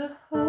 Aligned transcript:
The 0.00 0.08
holy 0.30 0.39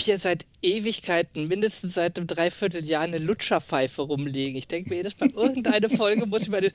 habe 0.00 0.04
hier 0.04 0.18
seit 0.18 0.46
Ewigkeiten, 0.62 1.46
mindestens 1.46 1.92
seit 1.94 2.16
einem 2.16 2.26
Dreivierteljahr, 2.26 3.02
eine 3.02 3.18
Lutscherpfeife 3.18 4.00
rumliegen. 4.00 4.56
Ich 4.56 4.66
denke 4.66 4.88
mir 4.88 4.96
jedes 4.96 5.18
Mal, 5.20 5.28
irgendeine 5.30 5.90
Folge 5.90 6.24
muss 6.24 6.42
ich 6.42 6.48
mal. 6.48 6.62
den- 6.62 6.72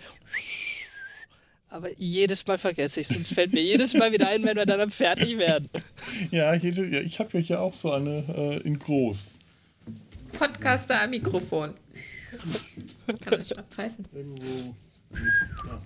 Aber 1.69 1.89
jedes 1.97 2.45
Mal 2.45 2.59
vergesse 2.59 3.01
ich 3.01 3.09
es. 3.09 3.15
Sonst 3.15 3.33
fällt 3.33 3.51
mir 3.51 3.63
jedes 3.63 3.95
Mal 3.95 4.11
wieder 4.13 4.29
ein, 4.29 4.43
wenn 4.43 4.55
wir 4.55 4.67
dann 4.67 4.79
am 4.79 4.91
fertig 4.91 5.39
werden. 5.39 5.69
Ja, 6.29 6.53
jede, 6.53 6.85
ja 6.87 7.01
ich 7.01 7.17
habe 7.19 7.39
ja 7.39 7.59
auch 7.59 7.73
so 7.73 7.91
eine 7.91 8.23
äh, 8.63 8.67
in 8.67 8.77
groß. 8.77 9.37
Podcaster 10.37 11.01
am 11.01 11.09
Mikrofon. 11.09 11.73
Kann 13.21 13.41
ich 13.41 13.55
mal 13.55 13.63
pfeifen. 13.71 14.07
Irgendwo. 14.13 14.75
Ja. 15.65 15.81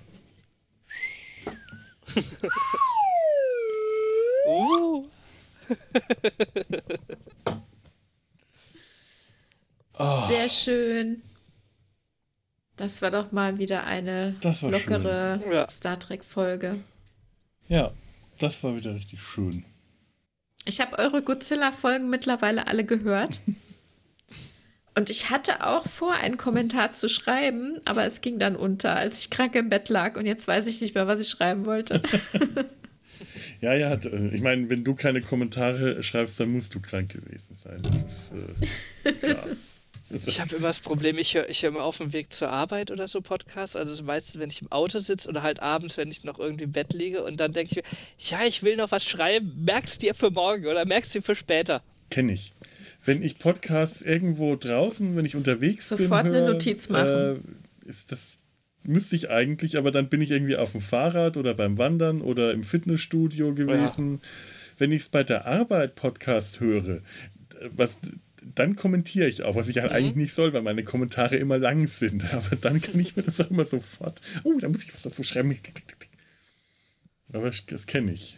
Uh. 4.45 5.07
Sehr 10.49 10.73
schön. 10.73 11.21
Das 12.75 13.01
war 13.01 13.11
doch 13.11 13.31
mal 13.31 13.57
wieder 13.59 13.83
eine 13.83 14.35
Das 14.41 14.63
war 14.63 14.71
lockere. 14.71 15.41
Ja. 15.51 15.69
Star 15.69 15.99
Trek-Folge. 15.99 16.77
ja, 17.67 17.91
das 18.39 18.63
war 18.63 18.75
wieder 18.75 18.95
richtig 18.95 19.21
schön. 19.21 19.65
Ich 20.65 20.79
habe 20.79 20.97
eure 20.97 21.21
Godzilla-Folgen 21.21 22.09
mittlerweile 22.09 22.67
alle 22.67 22.85
gehört. 22.85 23.39
Und 24.95 25.09
ich 25.09 25.29
hatte 25.29 25.65
auch 25.65 25.85
vor, 25.87 26.13
einen 26.13 26.37
Kommentar 26.37 26.91
zu 26.93 27.07
schreiben, 27.09 27.79
aber 27.85 28.05
es 28.05 28.21
ging 28.21 28.39
dann 28.39 28.55
unter, 28.55 28.95
als 28.95 29.19
ich 29.19 29.29
krank 29.29 29.55
im 29.55 29.69
Bett 29.69 29.87
lag 29.87 30.17
und 30.17 30.25
jetzt 30.25 30.45
weiß 30.45 30.67
ich 30.67 30.81
nicht 30.81 30.93
mehr, 30.93 31.07
was 31.07 31.21
ich 31.21 31.29
schreiben 31.29 31.65
wollte. 31.65 32.01
Ja, 33.61 33.73
ja, 33.73 33.93
äh, 33.93 34.27
ich 34.33 34.41
meine, 34.41 34.69
wenn 34.69 34.83
du 34.83 34.95
keine 34.95 35.21
Kommentare 35.21 36.01
schreibst, 36.03 36.39
dann 36.39 36.51
musst 36.51 36.73
du 36.73 36.79
krank 36.79 37.11
gewesen 37.11 37.53
sein. 37.53 37.81
Das 37.81 37.95
ist, 37.95 38.31
äh, 39.03 39.11
klar. 39.33 39.43
Ich 40.25 40.39
habe 40.39 40.55
immer 40.55 40.67
das 40.67 40.79
Problem, 40.79 41.17
ich 41.17 41.35
höre 41.35 41.47
ich 41.49 41.61
hör 41.61 41.69
immer 41.69 41.83
auf 41.83 41.97
dem 41.97 42.13
Weg 42.13 42.31
zur 42.31 42.49
Arbeit 42.49 42.89
oder 42.89 43.07
so 43.07 43.21
Podcasts. 43.21 43.75
Also 43.75 44.03
meistens, 44.03 44.39
wenn 44.39 44.49
ich 44.49 44.61
im 44.61 44.71
Auto 44.71 44.99
sitze 44.99 45.29
oder 45.29 45.43
halt 45.43 45.61
abends, 45.61 45.97
wenn 45.97 46.09
ich 46.09 46.23
noch 46.23 46.39
irgendwie 46.39 46.63
im 46.63 46.71
Bett 46.71 46.93
liege 46.93 47.23
und 47.23 47.39
dann 47.39 47.53
denke 47.53 47.71
ich 47.71 47.75
mir, 47.77 47.83
ja, 48.17 48.45
ich 48.47 48.63
will 48.63 48.75
noch 48.75 48.91
was 48.91 49.05
schreiben. 49.05 49.53
Merkst 49.65 50.01
dir 50.01 50.15
für 50.15 50.31
morgen 50.31 50.65
oder 50.65 50.85
merkst 50.85 51.13
dir 51.13 51.21
für 51.21 51.35
später. 51.35 51.81
Kenne 52.09 52.33
ich. 52.33 52.53
Wenn 53.05 53.21
ich 53.21 53.37
Podcasts 53.37 54.01
irgendwo 54.01 54.55
draußen, 54.55 55.15
wenn 55.15 55.25
ich 55.25 55.35
unterwegs 55.35 55.89
bin, 55.89 55.99
Sofort 55.99 56.25
eine 56.25 56.45
Notiz 56.45 56.89
machen. 56.89 57.43
Äh, 57.85 57.89
ist 57.89 58.11
das 58.11 58.39
müsste 58.83 59.15
ich 59.15 59.29
eigentlich, 59.29 59.77
aber 59.77 59.91
dann 59.91 60.09
bin 60.09 60.21
ich 60.21 60.31
irgendwie 60.31 60.55
auf 60.55 60.71
dem 60.71 60.81
Fahrrad 60.81 61.37
oder 61.37 61.53
beim 61.53 61.77
Wandern 61.77 62.21
oder 62.21 62.51
im 62.53 62.63
Fitnessstudio 62.63 63.53
gewesen. 63.53 64.21
Wenn 64.77 64.91
ich 64.91 65.03
es 65.03 65.09
bei 65.09 65.23
der 65.23 65.45
Arbeit 65.45 65.95
Podcast 65.95 66.59
höre, 66.59 67.01
was 67.75 67.97
dann 68.55 68.75
kommentiere 68.75 69.27
ich 69.27 69.43
auch, 69.43 69.55
was 69.55 69.67
ich 69.67 69.77
halt 69.79 69.91
eigentlich 69.91 70.15
nicht 70.15 70.33
soll, 70.33 70.53
weil 70.53 70.61
meine 70.61 70.83
Kommentare 70.83 71.35
immer 71.35 71.57
lang 71.57 71.87
sind. 71.87 72.23
Aber 72.33 72.55
dann 72.55 72.81
kann 72.81 72.99
ich 72.99 73.15
mir 73.15 73.23
das 73.23 73.39
auch 73.41 73.49
immer 73.49 73.65
sofort. 73.65 74.21
Oh, 74.43 74.53
da 74.59 74.67
muss 74.69 74.83
ich 74.83 74.93
was 74.93 75.01
dazu 75.03 75.23
schreiben. 75.23 75.57
Aber 77.33 77.47
ich- 77.49 77.65
das 77.65 77.85
kenne 77.85 78.13
ich. 78.13 78.37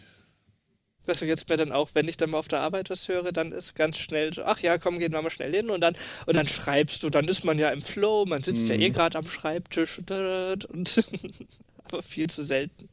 Das 1.04 1.18
jetzt 1.20 1.48
mir 1.48 1.56
dann 1.56 1.72
auch, 1.72 1.90
wenn 1.94 2.06
ich 2.06 2.16
dann 2.16 2.30
mal 2.30 2.38
auf 2.38 2.46
der 2.46 2.60
Arbeit 2.60 2.88
was 2.88 3.08
höre, 3.08 3.32
dann 3.32 3.50
ist 3.50 3.74
ganz 3.74 3.98
schnell 3.98 4.32
so, 4.32 4.44
ach 4.44 4.60
ja, 4.60 4.78
komm, 4.78 5.00
gehen 5.00 5.12
wir 5.12 5.20
mal 5.20 5.30
schnell 5.30 5.52
hin 5.52 5.68
und 5.68 5.80
dann, 5.80 5.96
und 6.26 6.36
dann 6.36 6.46
schreibst 6.46 7.02
du, 7.02 7.10
dann 7.10 7.26
ist 7.26 7.44
man 7.44 7.58
ja 7.58 7.70
im 7.70 7.82
Flow, 7.82 8.24
man 8.24 8.42
sitzt 8.44 8.68
ja 8.68 8.76
eh 8.76 8.90
gerade 8.90 9.18
am 9.18 9.26
Schreibtisch 9.26 9.98
und, 9.98 10.10
und 10.66 11.04
aber 11.84 12.02
viel 12.04 12.30
zu 12.30 12.44
selten. 12.44 12.88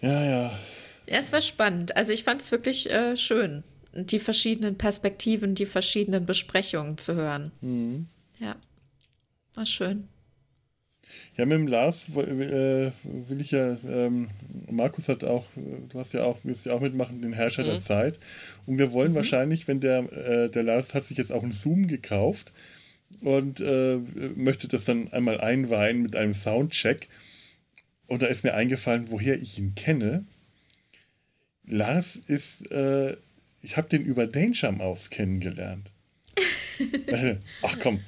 Ja, 0.00 0.24
ja. 0.24 0.58
Ja, 1.06 1.18
es 1.18 1.32
war 1.32 1.42
spannend. 1.42 1.96
Also 1.96 2.12
ich 2.12 2.24
fand 2.24 2.42
es 2.42 2.50
wirklich 2.50 2.90
äh, 2.90 3.16
schön, 3.16 3.62
die 3.94 4.18
verschiedenen 4.18 4.76
Perspektiven, 4.76 5.54
die 5.54 5.66
verschiedenen 5.66 6.26
Besprechungen 6.26 6.98
zu 6.98 7.14
hören. 7.14 7.52
Mhm. 7.60 8.06
Ja, 8.38 8.56
war 9.54 9.66
schön. 9.66 10.08
Ja, 11.36 11.46
mit 11.46 11.58
dem 11.58 11.66
Lars 11.66 12.08
äh, 12.08 12.90
will 13.02 13.40
ich 13.40 13.50
ja, 13.50 13.76
ähm, 13.88 14.28
Markus 14.70 15.08
hat 15.08 15.24
auch, 15.24 15.46
du 15.54 15.98
hast 15.98 16.12
ja 16.12 16.24
auch, 16.24 16.38
wirst 16.44 16.66
ja 16.66 16.72
auch 16.72 16.80
mitmachen, 16.80 17.20
den 17.20 17.32
Herrscher 17.32 17.64
der 17.64 17.80
Zeit. 17.80 18.18
Und 18.66 18.78
wir 18.78 18.92
wollen 18.92 19.14
wahrscheinlich, 19.14 19.68
wenn 19.68 19.80
der, 19.80 20.12
äh, 20.12 20.50
der 20.50 20.62
Lars 20.62 20.94
hat 20.94 21.04
sich 21.04 21.18
jetzt 21.18 21.32
auch 21.32 21.42
einen 21.42 21.52
Zoom 21.52 21.86
gekauft 21.86 22.52
und 23.20 23.60
äh, 23.60 23.98
möchte 24.34 24.68
das 24.68 24.84
dann 24.84 25.12
einmal 25.12 25.40
einweihen 25.40 26.02
mit 26.02 26.16
einem 26.16 26.34
Soundcheck. 26.34 27.08
Und 28.06 28.22
da 28.22 28.26
ist 28.26 28.44
mir 28.44 28.54
eingefallen, 28.54 29.06
woher 29.10 29.40
ich 29.40 29.58
ihn 29.58 29.74
kenne. 29.74 30.24
Lars 31.66 32.16
ist, 32.16 32.70
äh, 32.70 33.16
ich 33.64 33.76
habe 33.76 33.88
den 33.88 34.02
über 34.04 34.26
Danger 34.26 34.72
Mouse 34.72 35.10
kennengelernt. 35.10 35.90
Ach 37.62 37.78
komm, 37.80 38.00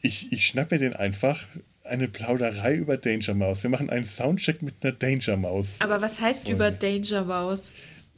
ich, 0.00 0.32
ich 0.32 0.46
schnapp 0.46 0.70
mir 0.70 0.78
den 0.78 0.94
einfach 0.94 1.46
eine 1.84 2.08
Plauderei 2.08 2.74
über 2.76 2.96
Danger 2.96 3.34
Mouse. 3.34 3.62
Wir 3.62 3.70
machen 3.70 3.90
einen 3.90 4.04
Soundcheck 4.04 4.60
mit 4.62 4.76
einer 4.82 4.92
Danger 4.92 5.36
Maus. 5.36 5.76
Aber 5.80 6.00
was 6.02 6.20
heißt 6.20 6.48
über 6.48 6.70
Danger 6.70 7.24
Mouse? 7.24 7.72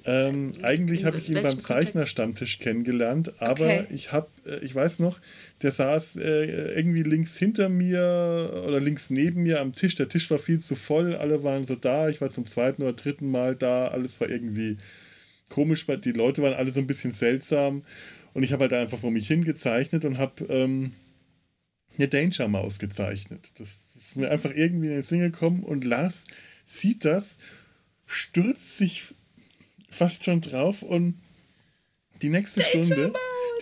Ähm, 0.06 0.52
eigentlich 0.62 1.04
habe 1.04 1.18
ich 1.18 1.28
ihn 1.28 1.42
beim? 1.42 1.60
Zeichnerstammtisch 1.60 2.58
kennengelernt, 2.58 3.34
aber 3.38 3.66
Okay. 3.66 3.86
ich 3.90 4.12
habe, 4.12 4.28
äh, 4.46 4.64
ich 4.64 4.74
weiß 4.74 4.98
noch, 4.98 5.20
der 5.60 5.72
saß 5.72 6.16
äh, 6.16 6.72
irgendwie 6.74 7.02
links 7.02 7.36
hinter 7.36 7.68
mir 7.68 8.64
oder 8.66 8.80
links 8.80 9.10
neben 9.10 9.42
mir 9.42 9.60
am 9.60 9.74
Tisch. 9.74 9.96
Der 9.96 10.08
Tisch 10.08 10.30
war 10.30 10.38
viel 10.38 10.60
zu 10.60 10.74
voll, 10.74 11.14
alle 11.14 11.44
waren 11.44 11.64
so 11.64 11.74
da. 11.74 12.08
Ich 12.08 12.22
war 12.22 12.30
zum 12.30 12.46
zweiten 12.46 12.82
oder 12.82 12.94
dritten 12.94 13.30
Mal 13.30 13.54
da. 13.54 13.88
Alles 13.88 14.18
war 14.22 14.30
irgendwie 14.30 14.78
komisch, 15.50 15.86
weil 15.86 15.98
die 15.98 16.12
Leute 16.12 16.42
waren 16.42 16.54
alle 16.54 16.70
so 16.70 16.80
ein 16.80 16.86
bisschen 16.86 17.12
seltsam. 17.12 17.84
Und 18.32 18.42
ich 18.42 18.52
habe 18.52 18.62
halt 18.62 18.72
einfach 18.72 18.98
vor 18.98 19.10
mich 19.10 19.26
hingezeichnet 19.26 20.04
und 20.06 20.16
habe 20.16 20.44
ähm, 20.44 20.92
eine 21.98 22.08
Danger 22.08 22.48
Maus 22.48 22.78
gezeichnet. 22.78 23.50
Das 23.58 23.76
ist 23.96 24.16
mir 24.16 24.30
einfach 24.30 24.52
irgendwie 24.54 24.86
in 24.86 24.92
den 24.92 25.02
Sinn 25.02 25.20
gekommen 25.20 25.62
und 25.62 25.84
Lars 25.84 26.24
sieht 26.64 27.04
das, 27.04 27.36
stürzt 28.06 28.78
sich 28.78 29.14
fast 29.90 30.24
schon 30.24 30.40
drauf 30.40 30.82
und 30.82 31.20
die 32.22 32.28
nächste 32.28 32.62
Stunde, 32.62 33.12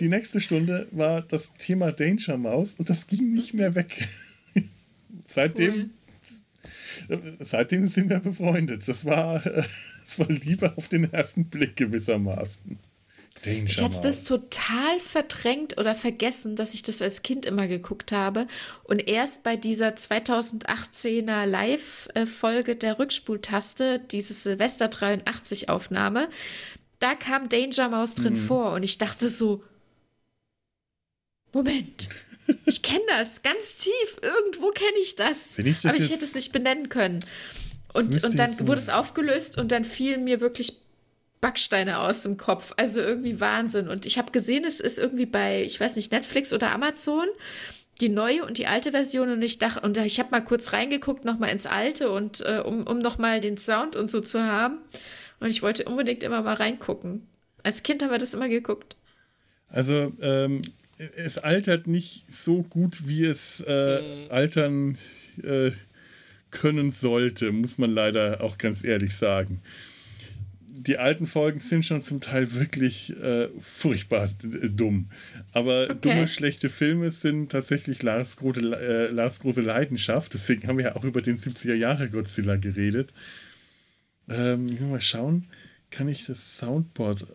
die 0.01 0.09
nächste 0.09 0.41
Stunde 0.41 0.89
war 0.91 1.23
das 1.23 1.53
Thema 1.55 1.93
Danger 1.93 2.37
Maus 2.37 2.75
und 2.75 2.91
das 2.91 3.07
ging 3.07 3.33
nicht 3.33 3.55
mehr 3.55 3.75
weg. 3.75 4.07
seitdem, 5.27 5.91
seitdem 7.41 7.87
sind 7.87 8.11
wir 8.11 8.21
befreundet. 8.21 8.87
Das 8.89 9.05
war, 9.05 9.41
das 10.05 10.19
war 10.19 10.29
Liebe 10.29 10.77
auf 10.77 10.89
den 10.89 11.13
ersten 11.13 11.45
Blick 11.47 11.77
gewissermaßen. 11.77 12.79
Danger 13.45 13.65
Ich 13.67 13.83
hatte 13.83 14.01
das 14.01 14.25
total 14.25 14.99
verdrängt 14.99 15.79
oder 15.79 15.95
vergessen, 15.95 16.57
dass 16.57 16.75
ich 16.75 16.83
das 16.83 17.01
als 17.01 17.23
Kind 17.23 17.47
immer 17.47 17.69
geguckt 17.69 18.11
habe. 18.11 18.49
Und 18.85 19.07
erst 19.07 19.45
bei 19.45 19.57
dieser 19.57 19.91
2018er 19.91 21.47
Live-Folge 21.47 22.75
der 22.75 22.99
Rückspultaste, 22.99 24.01
diese 24.01 24.35
Silvester 24.35 24.89
83 24.89 25.69
Aufnahme, 25.69 26.29
da 26.99 27.15
kam 27.15 27.49
Danger 27.49 27.89
Mouse 27.89 28.15
drin 28.15 28.33
Mhm. 28.33 28.39
vor. 28.39 28.73
Und 28.73 28.83
ich 28.83 28.99
dachte 28.99 29.29
so, 29.29 29.63
Moment, 31.53 32.09
ich 32.67 32.83
kenne 32.83 33.05
das 33.09 33.43
ganz 33.43 33.77
tief. 33.77 34.17
Irgendwo 34.23 34.71
kenne 34.71 34.99
ich 35.01 35.17
das. 35.17 35.57
Wenn 35.59 35.67
ich 35.67 35.81
das 35.81 35.93
Aber 35.93 36.03
ich 36.03 36.11
hätte 36.11 36.25
es 36.25 36.35
nicht 36.35 36.53
benennen 36.53 36.89
können. 36.89 37.21
Und, 37.93 38.23
und 38.25 38.39
dann 38.39 38.67
wurde 38.67 38.81
es 38.81 38.91
aufgelöst 38.91 39.59
und 39.59 39.73
dann 39.73 39.85
fielen 39.85 40.25
mir 40.25 40.41
wirklich 40.41 40.81
Backsteine 41.41 42.01
aus 42.01 42.23
dem 42.23 42.37
Kopf. 42.37 42.73
Also 42.77 43.01
irgendwie 43.01 43.41
Wahnsinn. 43.41 43.89
Und 43.89 44.07
ich 44.07 44.19
habe 44.19 44.33
gesehen, 44.33 44.65
es 44.65 44.81
ist 44.81 44.99
irgendwie 44.99 45.27
bei, 45.27 45.63
ich 45.63 45.79
weiß 45.81 45.97
nicht, 45.97 46.13
Netflix 46.13 46.53
oder 46.53 46.73
Amazon, 46.75 47.27
die 48.01 48.09
neue 48.09 48.45
und 48.45 48.59
die 48.59 48.67
alte 48.67 48.91
Version. 48.91 49.31
Und 49.31 49.43
ich 49.43 49.59
dachte, 49.59 49.81
und 49.81 49.97
ich 49.99 50.19
habe 50.19 50.31
mal 50.31 50.43
kurz 50.43 50.73
reingeguckt, 50.73 51.25
nochmal 51.25 51.51
ins 51.51 51.67
alte 51.67 52.11
und 52.11 52.41
äh, 52.41 52.63
um, 52.65 52.87
um 52.87 52.99
nochmal 52.99 53.41
den 53.41 53.57
Sound 53.57 53.97
und 53.97 54.09
so 54.09 54.21
zu 54.21 54.43
haben. 54.43 54.79
Und 55.41 55.49
ich 55.49 55.63
wollte 55.63 55.85
unbedingt 55.85 56.23
immer 56.23 56.43
mal 56.43 56.55
reingucken. 56.55 57.27
Als 57.63 57.83
Kind 57.83 58.03
haben 58.03 58.11
wir 58.11 58.19
das 58.19 58.35
immer 58.35 58.49
geguckt. 58.49 58.97
Also, 59.69 60.13
ähm, 60.23 60.63
es 61.17 61.39
altert 61.39 61.87
nicht 61.87 62.33
so 62.33 62.63
gut, 62.63 63.07
wie 63.07 63.25
es 63.25 63.61
äh, 63.61 64.27
altern 64.31 64.99
äh, 65.43 65.71
können 66.51 66.91
sollte, 66.91 67.53
muss 67.53 67.79
man 67.79 67.91
leider 67.91 68.43
auch 68.43 68.59
ganz 68.59 68.83
ehrlich 68.85 69.15
sagen. 69.17 69.61
die 70.81 70.97
alten 70.99 71.27
Folgen 71.27 71.61
sind 71.61 71.85
schon 71.85 72.01
zum 72.01 72.21
Teil 72.21 72.55
wirklich 72.55 73.15
äh, 73.21 73.49
furchtbar 73.61 74.31
äh, 74.43 74.69
dumm. 74.71 75.11
Aber 75.53 75.85
Okay. 75.91 75.99
dumme, 76.01 76.29
schlechte 76.29 76.71
Filme 76.71 77.11
sind 77.11 77.51
tatsächlich 77.51 78.03
Lars, 78.03 78.37
große, 78.37 78.61
äh, 78.61 79.11
Lars 79.11 79.41
große 79.41 79.61
Leidenschaft. 79.61 80.33
Deswegen 80.35 80.67
haben 80.69 80.79
wir 80.79 80.87
ja 80.87 80.97
auch 80.97 81.05
über 81.05 81.21
den 81.21 81.37
70er 81.37 81.75
Jahre 81.75 82.09
Godzilla 82.09 82.57
geredet. 82.57 83.13
Ähm, 84.29 84.67
mal 84.91 85.01
schauen, 85.01 85.47
kann 85.91 86.09
ich 86.09 86.27
das 86.27 86.59
Soundboard. 86.59 87.27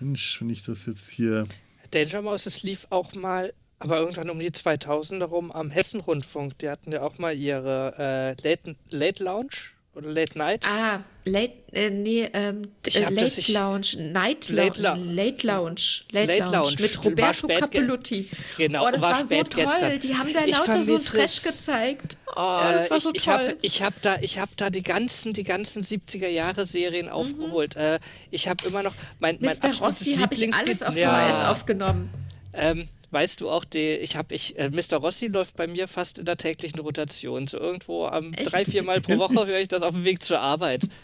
Mensch, 0.00 0.40
wenn 0.40 0.50
ich 0.50 0.62
das 0.62 0.86
jetzt 0.86 1.10
hier. 1.10 1.44
Danger 1.90 2.22
Mouse, 2.22 2.46
es 2.46 2.62
lief 2.62 2.86
auch 2.90 3.14
mal, 3.14 3.52
aber 3.78 3.98
irgendwann 3.98 4.30
um 4.30 4.38
die 4.38 4.50
2000er 4.50 5.24
rum 5.24 5.50
am 5.50 5.70
Hessenrundfunk. 5.70 6.58
Die 6.58 6.68
hatten 6.68 6.92
ja 6.92 7.02
auch 7.02 7.18
mal 7.18 7.36
ihre 7.36 7.94
äh, 7.98 8.48
Late, 8.48 8.76
Late 8.90 9.24
Lounge 9.24 9.77
oder 9.98 10.08
Late 10.12 10.38
Night. 10.38 10.64
Ah, 10.66 11.00
Late, 11.24 11.52
äh, 11.72 11.90
nee, 11.90 12.28
ähm, 12.32 12.62
äh, 12.86 13.00
Late 13.10 13.14
das- 13.16 13.48
Lounge, 13.48 13.86
Night 14.12 14.48
Late 14.48 14.80
Lounge, 14.80 15.00
Lou- 15.04 15.12
Late 15.12 15.46
Lounge, 15.46 15.80
Late, 16.12 16.26
Late 16.32 16.44
Lounge, 16.44 16.52
Lounge. 16.56 16.76
mit 16.80 16.96
War 16.96 17.04
Roberto 17.04 17.48
Capelluti. 17.48 18.30
Genau, 18.56 18.86
oh, 18.86 18.90
das 18.90 19.02
war 19.02 19.10
war, 19.12 19.24
so 19.24 19.42
toll. 19.42 19.44
gestern. 19.56 19.98
Die 20.00 20.14
haben 20.16 20.32
da 20.32 20.44
Ich 20.44 20.52
lauter 20.52 20.82
so 20.82 20.94
einen 20.94 21.02
vermisse 21.02 21.12
Trash 21.12 21.42
gezeigt. 21.42 22.16
Oh, 22.34 22.34
das 22.62 22.86
Äh, 22.86 22.90
war 22.90 22.96
ich, 22.96 23.02
so 23.02 23.10
ich 23.12 23.22
toll. 23.24 23.48
Hab, 23.48 23.56
ich 23.60 23.82
habe 23.82 23.96
da, 24.00 24.16
ich 24.22 24.38
hab 24.38 24.56
da 24.56 24.70
die 24.70 24.82
ganzen, 24.82 25.32
die 25.34 25.42
ganzen 25.44 25.82
70er 25.82 26.28
Jahre 26.28 26.64
Serien 26.64 27.08
aufgeholt. 27.10 27.76
Äh, 27.76 27.98
ich 28.30 28.48
habe 28.48 28.64
immer 28.66 28.82
noch 28.82 28.94
mein, 29.18 29.36
mein 29.40 29.56
Mr. 29.62 29.76
Rossi 29.80 30.14
habe 30.14 30.32
ich 30.34 30.54
alles 30.54 30.82
auf 30.82 30.96
Ja. 30.96 31.10
VHS 31.30 31.42
aufgenommen. 31.48 32.08
Ähm, 32.54 32.88
weißt 33.10 33.40
du 33.40 33.48
auch, 33.50 33.64
die, 33.64 33.94
ich 33.96 34.16
habe, 34.16 34.34
ich, 34.34 34.58
äh, 34.58 34.70
Mr. 34.70 34.96
Rossi 34.98 35.26
läuft 35.28 35.56
bei 35.56 35.66
mir 35.66 35.88
fast 35.88 36.18
in 36.18 36.24
der 36.24 36.36
täglichen 36.36 36.78
Rotation. 36.80 37.46
So 37.46 37.58
irgendwo 37.58 38.06
am 38.06 38.34
Echt? 38.34 38.52
drei, 38.52 38.64
vier 38.64 38.82
Mal 38.82 39.00
pro 39.00 39.18
Woche 39.18 39.46
höre 39.46 39.60
ich 39.60 39.68
das 39.68 39.82
auf 39.82 39.94
dem 39.94 40.04
Weg 40.04 40.22
zur 40.22 40.40
Arbeit. 40.40 40.88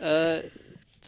Äh, 0.00 0.44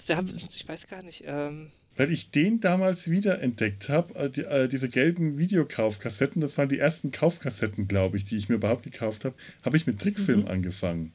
sie 0.05 0.15
haben, 0.17 0.29
ich 0.55 0.69
weiß 0.69 0.87
gar 0.87 1.03
nicht. 1.03 1.25
Ähm, 1.27 1.71
Weil 1.97 2.11
ich 2.13 2.31
den 2.31 2.61
damals 2.61 3.11
wiederentdeckt 3.11 3.89
habe, 3.89 4.15
äh, 4.17 4.29
die, 4.29 4.43
äh, 4.43 4.69
diese 4.69 4.91
gelben 4.91 5.39
Videokaufkassetten, 5.39 6.43
das 6.43 6.59
waren 6.59 6.69
die 6.69 6.79
ersten 6.79 7.11
Kaufkassetten, 7.11 7.89
glaube 7.89 8.19
ich, 8.19 8.27
die 8.27 8.37
ich 8.37 8.51
mir 8.51 8.57
überhaupt 8.57 8.83
gekauft 8.83 9.25
habe, 9.25 9.35
habe 9.65 9.79
ich 9.79 9.87
mit 9.87 9.99
Trickfilm 9.99 10.47
angefangen. 10.47 11.15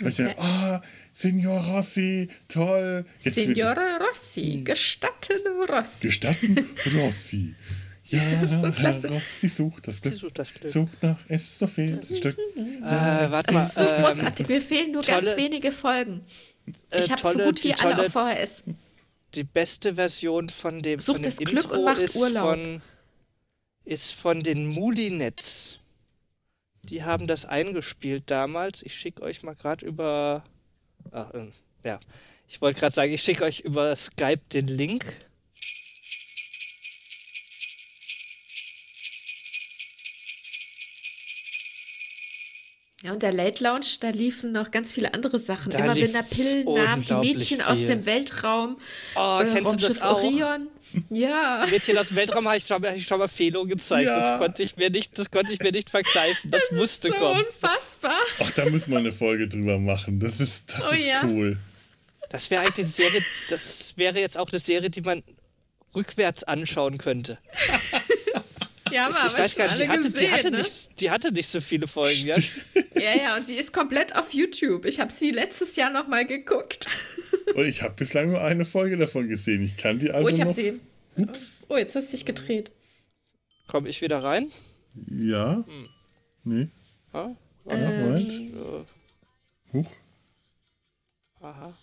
Da 0.00 0.08
ich 0.08 0.18
Mhm. 0.18 0.24
Okay. 0.26 0.34
dachte, 0.36 0.42
ah, 0.48 0.82
Signor 1.12 1.60
Rossi, 1.64 2.26
toll. 2.48 3.04
Jetzt 3.20 3.36
Signore 3.36 4.00
Rossi, 4.10 4.62
gestatten 4.64 5.38
Rossi. 5.68 6.08
Gestatten 6.08 6.68
Rossi. 6.96 7.54
Ja, 8.08 8.20
Das 8.40 8.52
ist 8.52 8.60
so 8.60 8.70
klasse. 8.72 9.08
Herr 9.08 9.16
Rossi 9.16 9.48
sucht 9.48 9.88
das 9.88 9.96
sie 9.96 10.02
Glück. 10.02 10.16
sucht 10.20 10.38
das 10.38 10.54
Glück. 10.54 10.72
Sucht 10.72 11.02
nach 11.02 11.18
es 11.28 11.58
so 11.58 11.66
viel 11.66 12.00
Stück. 12.04 12.38
Äh, 12.56 12.80
warte 13.30 13.52
mal. 13.54 13.60
Das 13.62 13.68
ist 13.70 13.88
so 13.88 13.94
ähm, 13.94 14.02
großartig. 14.04 14.48
Mir 14.48 14.60
fehlen 14.62 14.92
nur 14.92 15.02
ganz 15.02 15.24
tolle- 15.26 15.36
wenige 15.36 15.72
Folgen. 15.72 16.24
äh, 16.90 16.98
Ich 17.00 17.10
habe 17.10 17.22
so 17.22 17.32
tolle- 17.32 17.44
gut 17.44 17.58
wie 17.64 17.68
die 17.68 17.74
alle 17.74 17.94
tolle- 17.96 18.06
auf 18.06 18.12
VHS. 18.12 18.64
die 19.34 19.44
beste 19.44 19.94
Version 19.96 20.50
von 20.50 20.82
dem, 20.82 21.00
Sucht 21.00 21.16
von 21.16 21.22
dem 21.22 21.24
das 21.24 21.38
Intro 21.40 21.52
Glück 21.52 21.72
und 21.72 21.84
macht 21.84 22.00
ist 22.00 22.16
Urlaub. 22.16 22.44
Von, 22.50 22.82
ist 23.84 24.12
von 24.12 24.42
den 24.42 24.66
Mulinets. 24.66 25.80
Die 26.84 27.02
haben 27.02 27.26
das 27.26 27.44
eingespielt 27.44 28.24
damals. 28.26 28.82
Ich 28.82 28.94
schicke 28.94 29.22
euch 29.22 29.42
mal 29.42 29.56
gerade 29.56 29.84
über. 29.84 30.44
Ach, 31.10 31.34
ähm, 31.34 31.52
ja. 31.84 31.98
Ich 32.48 32.60
wollte 32.60 32.78
gerade 32.78 32.94
sagen, 32.94 33.12
ich 33.12 33.22
schicke 33.22 33.42
euch 33.42 33.60
über 33.60 33.94
Skype 33.96 34.40
den 34.52 34.68
Link. 34.68 35.04
Ja, 43.02 43.12
und 43.12 43.22
der 43.22 43.32
Late 43.32 43.62
Lounge, 43.62 43.86
da 44.00 44.08
liefen 44.08 44.52
noch 44.52 44.70
ganz 44.70 44.92
viele 44.92 45.12
andere 45.12 45.38
Sachen. 45.38 45.70
Da 45.70 45.78
Immer 45.80 45.94
lief 45.94 46.04
wenn 46.06 46.12
da 46.14 46.22
Pillen 46.22 46.64
nahmen, 46.64 47.04
die 47.04 47.14
Mädchen 47.14 47.60
aus 47.60 47.78
viel. 47.78 47.86
dem 47.88 48.06
Weltraum, 48.06 48.78
Oh, 49.14 49.40
äh, 49.42 49.44
kennst 49.52 49.58
du 49.58 49.76
das 49.76 50.00
Raumschiff 50.00 50.02
auch? 50.02 50.22
Orion. 50.22 50.68
Ja. 51.10 51.66
Mädchen 51.70 51.98
aus 51.98 52.08
dem 52.08 52.16
Weltraum 52.16 52.46
habe 52.46 52.56
ich 52.56 52.64
schon 52.66 52.80
mal, 52.80 52.90
hab 52.90 52.96
ich 52.96 53.06
schon 53.06 53.18
mal 53.18 53.28
Felo 53.28 53.64
gezeigt. 53.66 54.06
Ja. 54.06 54.30
Das, 54.30 54.40
konnte 54.40 54.62
ich 54.62 54.76
mir 54.78 54.88
nicht, 54.88 55.18
das 55.18 55.30
konnte 55.30 55.52
ich 55.52 55.60
mir 55.60 55.72
nicht 55.72 55.90
verkneifen. 55.90 56.50
Das 56.50 56.62
musste 56.72 57.08
So 57.10 57.14
kommen. 57.16 57.44
unfassbar. 57.44 58.18
Ach, 58.40 58.50
da 58.52 58.64
müssen 58.64 58.90
wir 58.92 58.98
eine 58.98 59.12
Folge 59.12 59.46
drüber 59.46 59.78
machen. 59.78 60.18
Das 60.18 60.40
ist, 60.40 60.72
das 60.72 60.86
Oh 60.88 60.94
ist 60.94 61.04
ja. 61.04 61.20
cool. 61.24 61.58
Das 62.30 62.50
wäre 62.50 62.62
eigentlich 62.62 62.86
eine 62.86 62.94
Serie, 63.10 63.22
das 63.50 63.92
wäre 63.96 64.18
jetzt 64.18 64.38
auch 64.38 64.48
eine 64.50 64.58
Serie, 64.58 64.88
die 64.88 65.02
man 65.02 65.22
rückwärts 65.94 66.44
anschauen 66.44 66.96
könnte. 66.98 67.36
Ja, 68.92 69.04
haben 69.04 69.12
Ich, 69.12 69.18
aber 69.18 69.38
weiß 69.38 69.56
gar 69.56 69.64
nicht, 69.64 69.72
alle 69.72 69.84
die 69.84 69.88
hatte, 69.88 70.00
gesehen, 70.10 70.26
die, 70.26 70.32
hatte 70.32 70.50
ne? 70.50 70.58
nicht, 70.58 71.00
die 71.00 71.10
hatte 71.10 71.32
nicht 71.32 71.48
so 71.48 71.60
viele 71.60 71.86
Folgen, 71.86 72.26
ja? 72.26 72.36
Ja, 72.94 73.16
ja, 73.16 73.36
und 73.36 73.44
sie 73.46 73.56
ist 73.56 73.72
komplett 73.72 74.14
auf 74.14 74.32
YouTube. 74.32 74.84
Ich 74.84 75.00
habe 75.00 75.12
sie 75.12 75.30
letztes 75.30 75.76
Jahr 75.76 75.90
noch 75.90 76.06
mal 76.08 76.26
geguckt. 76.26 76.86
Und 77.54 77.66
ich 77.66 77.82
habe 77.82 77.94
bislang 77.94 78.28
nur 78.30 78.40
eine 78.40 78.64
Folge 78.64 78.96
davon 78.96 79.28
gesehen. 79.28 79.62
Ich 79.62 79.76
kann 79.76 79.98
die 79.98 80.10
also 80.10 80.26
Oh, 80.26 80.28
ich 80.28 80.40
habe 80.40 80.50
noch. 80.50 80.54
sie. 80.56 80.80
Ups. 81.16 81.64
Oh, 81.68 81.76
jetzt 81.76 81.94
hast 81.96 82.08
du 82.12 82.16
dich 82.16 82.26
gedreht. 82.26 82.70
Komme 83.66 83.88
ich 83.88 84.00
wieder 84.02 84.22
rein? 84.22 84.50
Ja. 85.10 85.64
Hm. 85.66 85.88
Nee. 86.44 86.68
Ja? 87.12 87.34
Ja, 87.68 87.76
Moment. 87.76 88.20
Äh, 88.20 89.72
Huch. 89.72 89.90
aha. 91.40 91.76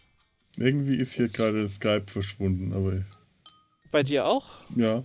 Irgendwie 0.57 0.95
ist 0.97 1.13
hier 1.13 1.27
gerade 1.29 1.67
Skype 1.67 2.05
verschwunden, 2.07 2.73
aber 2.73 3.03
Bei 3.91 4.03
dir 4.03 4.25
auch? 4.25 4.47
ja. 4.75 5.03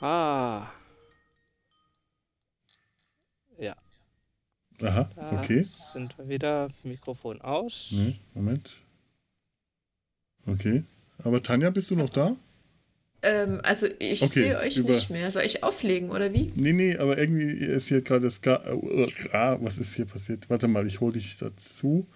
Ah. 0.00 0.68
Ja, 3.58 3.74
Aha, 4.82 5.10
da 5.16 5.40
okay. 5.40 5.66
sind 5.94 6.16
wir 6.18 6.28
wieder. 6.28 6.68
Mikrofon 6.82 7.40
aus. 7.40 7.88
Nee, 7.92 8.18
Moment. 8.34 8.76
Okay. 10.46 10.84
Aber 11.24 11.42
Tanja, 11.42 11.70
bist 11.70 11.90
du 11.90 11.96
noch 11.96 12.10
da? 12.10 12.36
Ähm, 13.22 13.60
also 13.62 13.86
ich 13.98 14.20
Okay, 14.22 14.32
sehe 14.40 14.58
euch 14.58 14.76
über- 14.76 14.90
nicht 14.90 15.08
mehr. 15.08 15.30
Soll 15.30 15.42
ich 15.44 15.62
auflegen 15.64 16.10
oder 16.10 16.32
wie? 16.34 16.52
Nee, 16.54 16.74
nee, 16.74 16.96
aber 16.98 17.16
irgendwie 17.16 17.44
ist 17.44 17.88
hier 17.88 18.02
gerade 18.02 18.30
Skype. 18.30 18.62
Äh, 18.68 19.10
ah, 19.32 19.56
was 19.60 19.78
ist 19.78 19.94
hier 19.94 20.04
passiert? 20.04 20.48
Warte 20.50 20.68
mal, 20.68 20.86
ich 20.86 21.00
hole 21.00 21.14
dich 21.14 21.38
dazu. 21.38 22.06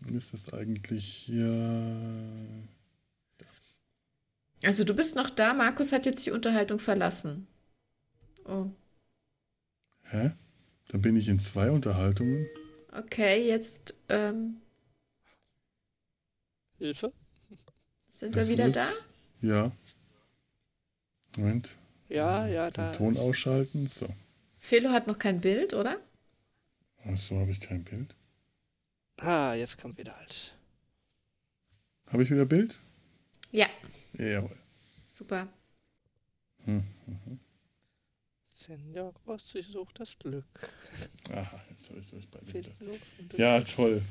Dann 0.00 0.16
ist 0.16 0.32
das 0.32 0.52
eigentlich 0.54 1.04
hier. 1.06 1.46
Also 4.64 4.84
du 4.84 4.94
bist 4.94 5.14
noch 5.16 5.30
da. 5.30 5.52
Markus 5.54 5.92
hat 5.92 6.06
jetzt 6.06 6.24
die 6.26 6.30
Unterhaltung 6.30 6.78
verlassen. 6.78 7.46
Oh, 8.46 8.66
Hä? 10.04 10.32
Dann 10.88 11.00
bin 11.02 11.16
ich 11.16 11.28
in 11.28 11.38
zwei 11.38 11.70
Unterhaltungen. 11.70 12.46
okay. 12.92 13.46
Jetzt 13.46 13.94
ähm, 14.08 14.60
Hilfe? 16.78 17.12
sind 18.08 18.36
Das 18.36 18.48
wir 18.48 18.52
wieder 18.52 18.70
da. 18.70 18.86
Ja. 19.40 19.72
Moment. 21.36 21.76
Ja, 22.08 22.46
ja, 22.46 22.66
Den 22.66 22.74
da. 22.74 22.92
Ton 22.92 23.16
ausschalten. 23.16 23.88
So. 23.88 24.08
Felo 24.58 24.90
hat 24.90 25.06
noch 25.06 25.18
kein 25.18 25.40
Bild, 25.40 25.74
oder? 25.74 25.98
Ach 27.04 27.18
So 27.18 27.38
habe 27.38 27.50
ich 27.50 27.60
kein 27.60 27.82
Bild. 27.82 28.14
Ah, 29.18 29.54
jetzt 29.54 29.80
kommt 29.80 29.98
wieder 29.98 30.16
halt. 30.16 30.56
Habe 32.08 32.22
ich 32.22 32.30
wieder 32.30 32.44
Bild? 32.44 32.78
Ja, 33.50 33.66
Jawohl. 34.16 34.56
Super. 35.16 35.48
Hm. 36.64 36.82
Senior 38.54 39.12
Rossi 39.26 39.62
sucht 39.62 40.00
das 40.00 40.18
Glück. 40.18 40.44
Aha, 41.32 41.60
jetzt 41.70 41.90
habe 41.90 42.00
ich 42.00 42.12
nur 42.12 42.22
von 42.22 43.28
der- 43.28 43.38
Ja, 43.38 43.60
toll. 43.60 44.02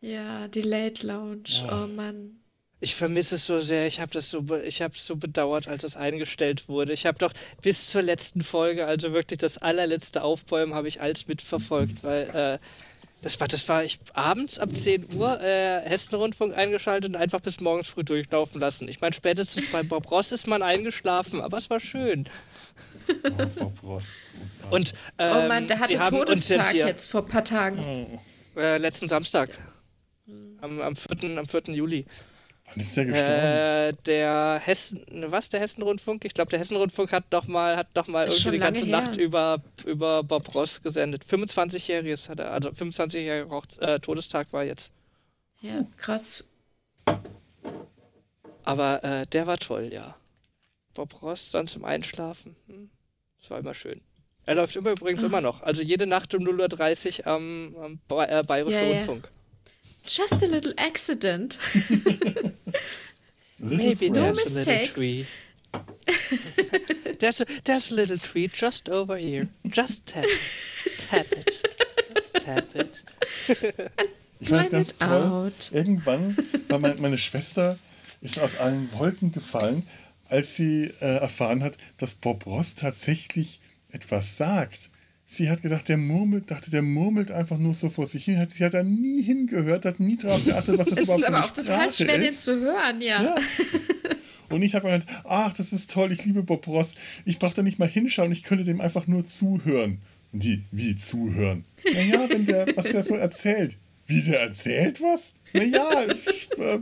Ja, 0.00 0.48
die 0.48 0.62
Late 0.62 1.06
Lounge. 1.06 1.42
Ah. 1.68 1.84
Oh 1.84 1.86
Mann. 1.88 2.40
Ich 2.80 2.94
vermisse 2.94 3.36
es 3.36 3.46
so 3.46 3.60
sehr. 3.60 3.86
Ich 3.86 4.00
habe 4.00 4.12
das 4.12 4.30
so, 4.30 4.42
be- 4.42 4.62
ich 4.62 4.82
habe 4.82 4.94
es 4.94 5.06
so 5.06 5.16
bedauert, 5.16 5.66
als 5.66 5.82
es 5.82 5.96
eingestellt 5.96 6.68
wurde. 6.68 6.92
Ich 6.92 7.06
habe 7.06 7.18
doch 7.18 7.32
bis 7.62 7.88
zur 7.90 8.02
letzten 8.02 8.42
Folge, 8.42 8.86
also 8.86 9.12
wirklich 9.12 9.38
das 9.38 9.58
allerletzte 9.58 10.22
Aufbäumen, 10.22 10.74
habe 10.74 10.86
ich 10.88 11.00
alles 11.00 11.26
mitverfolgt, 11.26 12.04
weil 12.04 12.22
äh, 12.34 12.58
das 13.22 13.40
war, 13.40 13.48
das 13.48 13.68
war 13.68 13.82
ich 13.82 13.98
abends 14.14 14.58
ab 14.58 14.68
10 14.74 15.14
Uhr 15.14 15.40
äh, 15.40 15.80
Hessenrundfunk 15.88 16.56
eingeschaltet 16.56 17.14
und 17.14 17.16
einfach 17.16 17.40
bis 17.40 17.60
morgens 17.60 17.88
früh 17.88 18.04
durchlaufen 18.04 18.60
lassen. 18.60 18.88
Ich 18.88 19.00
meine, 19.00 19.14
spätestens 19.14 19.70
bei 19.72 19.82
Bob 19.82 20.10
Ross 20.10 20.32
ist 20.32 20.46
man 20.46 20.62
eingeschlafen, 20.62 21.40
aber 21.40 21.58
es 21.58 21.70
war 21.70 21.80
schön. 21.80 22.28
Oh, 23.08 23.46
Bob 23.58 23.82
Ross. 23.82 24.04
Und 24.70 24.92
Oh 25.18 25.22
ähm, 25.22 25.48
Mann, 25.48 25.66
der 25.66 25.76
sie 25.76 25.82
hatte 25.82 25.98
haben 25.98 26.16
uns 26.18 26.26
Todestag 26.28 26.70
hier, 26.72 26.86
jetzt 26.86 27.10
vor 27.10 27.22
ein 27.22 27.28
paar 27.28 27.44
Tagen. 27.44 28.20
Oh. 28.54 28.60
Äh, 28.60 28.78
letzten 28.78 29.08
Samstag. 29.08 29.50
Am, 30.60 30.80
am, 30.80 30.96
4., 30.96 31.38
am 31.38 31.46
4. 31.46 31.74
Juli. 31.74 32.04
Wann 32.68 32.80
ist 32.80 32.96
der 32.96 33.04
gestorben? 33.06 33.32
Äh, 33.32 33.92
der 34.06 34.60
Hessen, 34.64 35.04
was, 35.28 35.48
der 35.48 35.60
Hessenrundfunk? 35.60 36.24
Ich 36.24 36.34
glaube, 36.34 36.50
der 36.50 36.58
Hessenrundfunk 36.58 37.12
hat 37.12 37.24
doch 37.30 37.46
mal, 37.46 37.76
hat 37.76 37.88
doch 37.94 38.06
mal 38.06 38.26
irgendwie 38.28 38.50
die 38.50 38.58
ganze 38.58 38.84
her. 38.84 39.00
Nacht 39.00 39.16
über, 39.16 39.62
über 39.84 40.22
Bob 40.22 40.54
Ross 40.54 40.82
gesendet. 40.82 41.24
25-jähriges 41.24 42.28
hat 42.28 42.40
er, 42.40 42.50
also 42.52 42.70
25-jähriger 42.70 43.48
Hochz- 43.48 43.78
äh, 43.80 43.98
Todestag 44.00 44.52
war 44.52 44.64
jetzt. 44.64 44.92
Ja, 45.60 45.86
krass. 45.96 46.44
Aber 48.64 49.02
äh, 49.04 49.26
der 49.26 49.46
war 49.46 49.58
toll, 49.58 49.90
ja. 49.92 50.16
Bob 50.94 51.22
Ross 51.22 51.50
dann 51.52 51.66
zum 51.68 51.84
Einschlafen. 51.84 52.56
Hm. 52.68 52.90
Das 53.40 53.50
war 53.50 53.58
immer 53.60 53.74
schön. 53.74 54.00
Er 54.44 54.54
läuft 54.56 54.76
immer 54.76 54.90
übrigens 54.90 55.22
Ah. 55.22 55.26
immer 55.26 55.40
noch. 55.40 55.62
Also 55.62 55.82
jede 55.82 56.06
Nacht 56.06 56.34
um 56.34 56.42
0.30 56.44 57.20
Uhr 57.20 57.26
am, 57.28 57.76
am 57.80 58.00
Ba- 58.08 58.26
äh, 58.26 58.42
Bayerischen 58.44 58.80
Ja, 58.90 59.00
ja. 59.04 59.04
Just 60.06 60.42
a 60.42 60.46
little 60.46 60.72
accident. 60.78 61.58
Little 63.58 63.78
Maybe. 63.78 64.10
No 64.10 64.32
there's 64.32 64.38
a 64.38 64.42
little 64.42 64.56
mistakes. 64.56 64.92
tree. 64.92 65.26
there's, 67.18 67.40
a, 67.40 67.46
there's 67.64 67.90
a 67.90 67.94
little 67.94 68.18
tree 68.18 68.48
just 68.48 68.88
over 68.88 69.16
here. 69.16 69.48
Just 69.66 70.06
tap 70.06 70.24
it. 70.26 70.98
Tap 70.98 71.26
it. 71.32 71.62
Just 72.14 72.34
tap 72.34 72.74
it. 72.74 73.02
Ich 74.38 74.48
Climb 74.48 74.68
ganz 74.68 74.90
it 74.90 75.00
toll. 75.00 75.22
out. 75.22 75.70
Irgendwann 75.72 76.36
war 76.68 76.78
mein, 76.78 77.00
meine 77.00 77.16
Schwester 77.16 77.78
ist 78.20 78.38
aus 78.38 78.58
allen 78.58 78.92
Wolken 78.92 79.32
gefallen, 79.32 79.88
als 80.28 80.56
sie 80.56 80.92
äh, 81.00 81.16
erfahren 81.16 81.62
hat, 81.62 81.78
dass 81.96 82.14
Bob 82.16 82.44
Ross 82.44 82.74
tatsächlich 82.74 83.60
etwas 83.92 84.36
sagt. 84.36 84.90
Sie 85.28 85.50
hat 85.50 85.60
gedacht, 85.62 85.88
der 85.88 85.96
murmelt, 85.96 86.50
dachte, 86.52 86.70
der 86.70 86.82
murmelt 86.82 87.32
einfach 87.32 87.58
nur 87.58 87.74
so 87.74 87.88
vor 87.90 88.06
sich 88.06 88.24
hin. 88.24 88.38
Hat, 88.38 88.52
sie 88.52 88.64
hat 88.64 88.74
da 88.74 88.84
nie 88.84 89.22
hingehört, 89.22 89.84
hat 89.84 89.98
nie 89.98 90.16
drauf 90.16 90.44
geachtet, 90.44 90.78
was 90.78 90.88
das 90.88 91.00
überhaupt 91.00 91.20
ist 91.20 91.26
für 91.26 91.28
aber 91.28 91.36
eine 91.38 91.44
auch 91.46 91.52
total 91.52 91.92
Sprache 91.92 92.04
schwer, 92.04 92.18
den 92.18 92.28
ist. 92.28 92.42
zu 92.42 92.60
hören, 92.60 93.00
ja. 93.00 93.22
Ja. 93.22 93.34
Und 94.48 94.62
ich 94.62 94.76
habe 94.76 94.86
mir 94.86 95.00
gedacht, 95.00 95.22
ach, 95.24 95.52
das 95.52 95.72
ist 95.72 95.90
toll, 95.90 96.12
ich 96.12 96.24
liebe 96.24 96.44
Bob 96.44 96.66
Ross. 96.68 96.94
Ich 97.24 97.40
brauche 97.40 97.54
da 97.54 97.62
nicht 97.62 97.80
mal 97.80 97.88
hinschauen, 97.88 98.30
ich 98.30 98.44
könnte 98.44 98.62
dem 98.62 98.80
einfach 98.80 99.08
nur 99.08 99.24
zuhören. 99.24 99.98
Und 100.32 100.44
die, 100.44 100.62
wie 100.70 100.94
zuhören? 100.94 101.64
Naja, 101.92 102.28
wenn 102.28 102.46
der, 102.46 102.68
was 102.76 102.86
der 102.86 103.02
so 103.02 103.16
erzählt. 103.16 103.76
Wie 104.06 104.22
der 104.22 104.40
erzählt 104.42 105.02
was? 105.02 105.32
Naja, 105.52 106.04
es, 106.08 106.48
äh, 106.58 106.78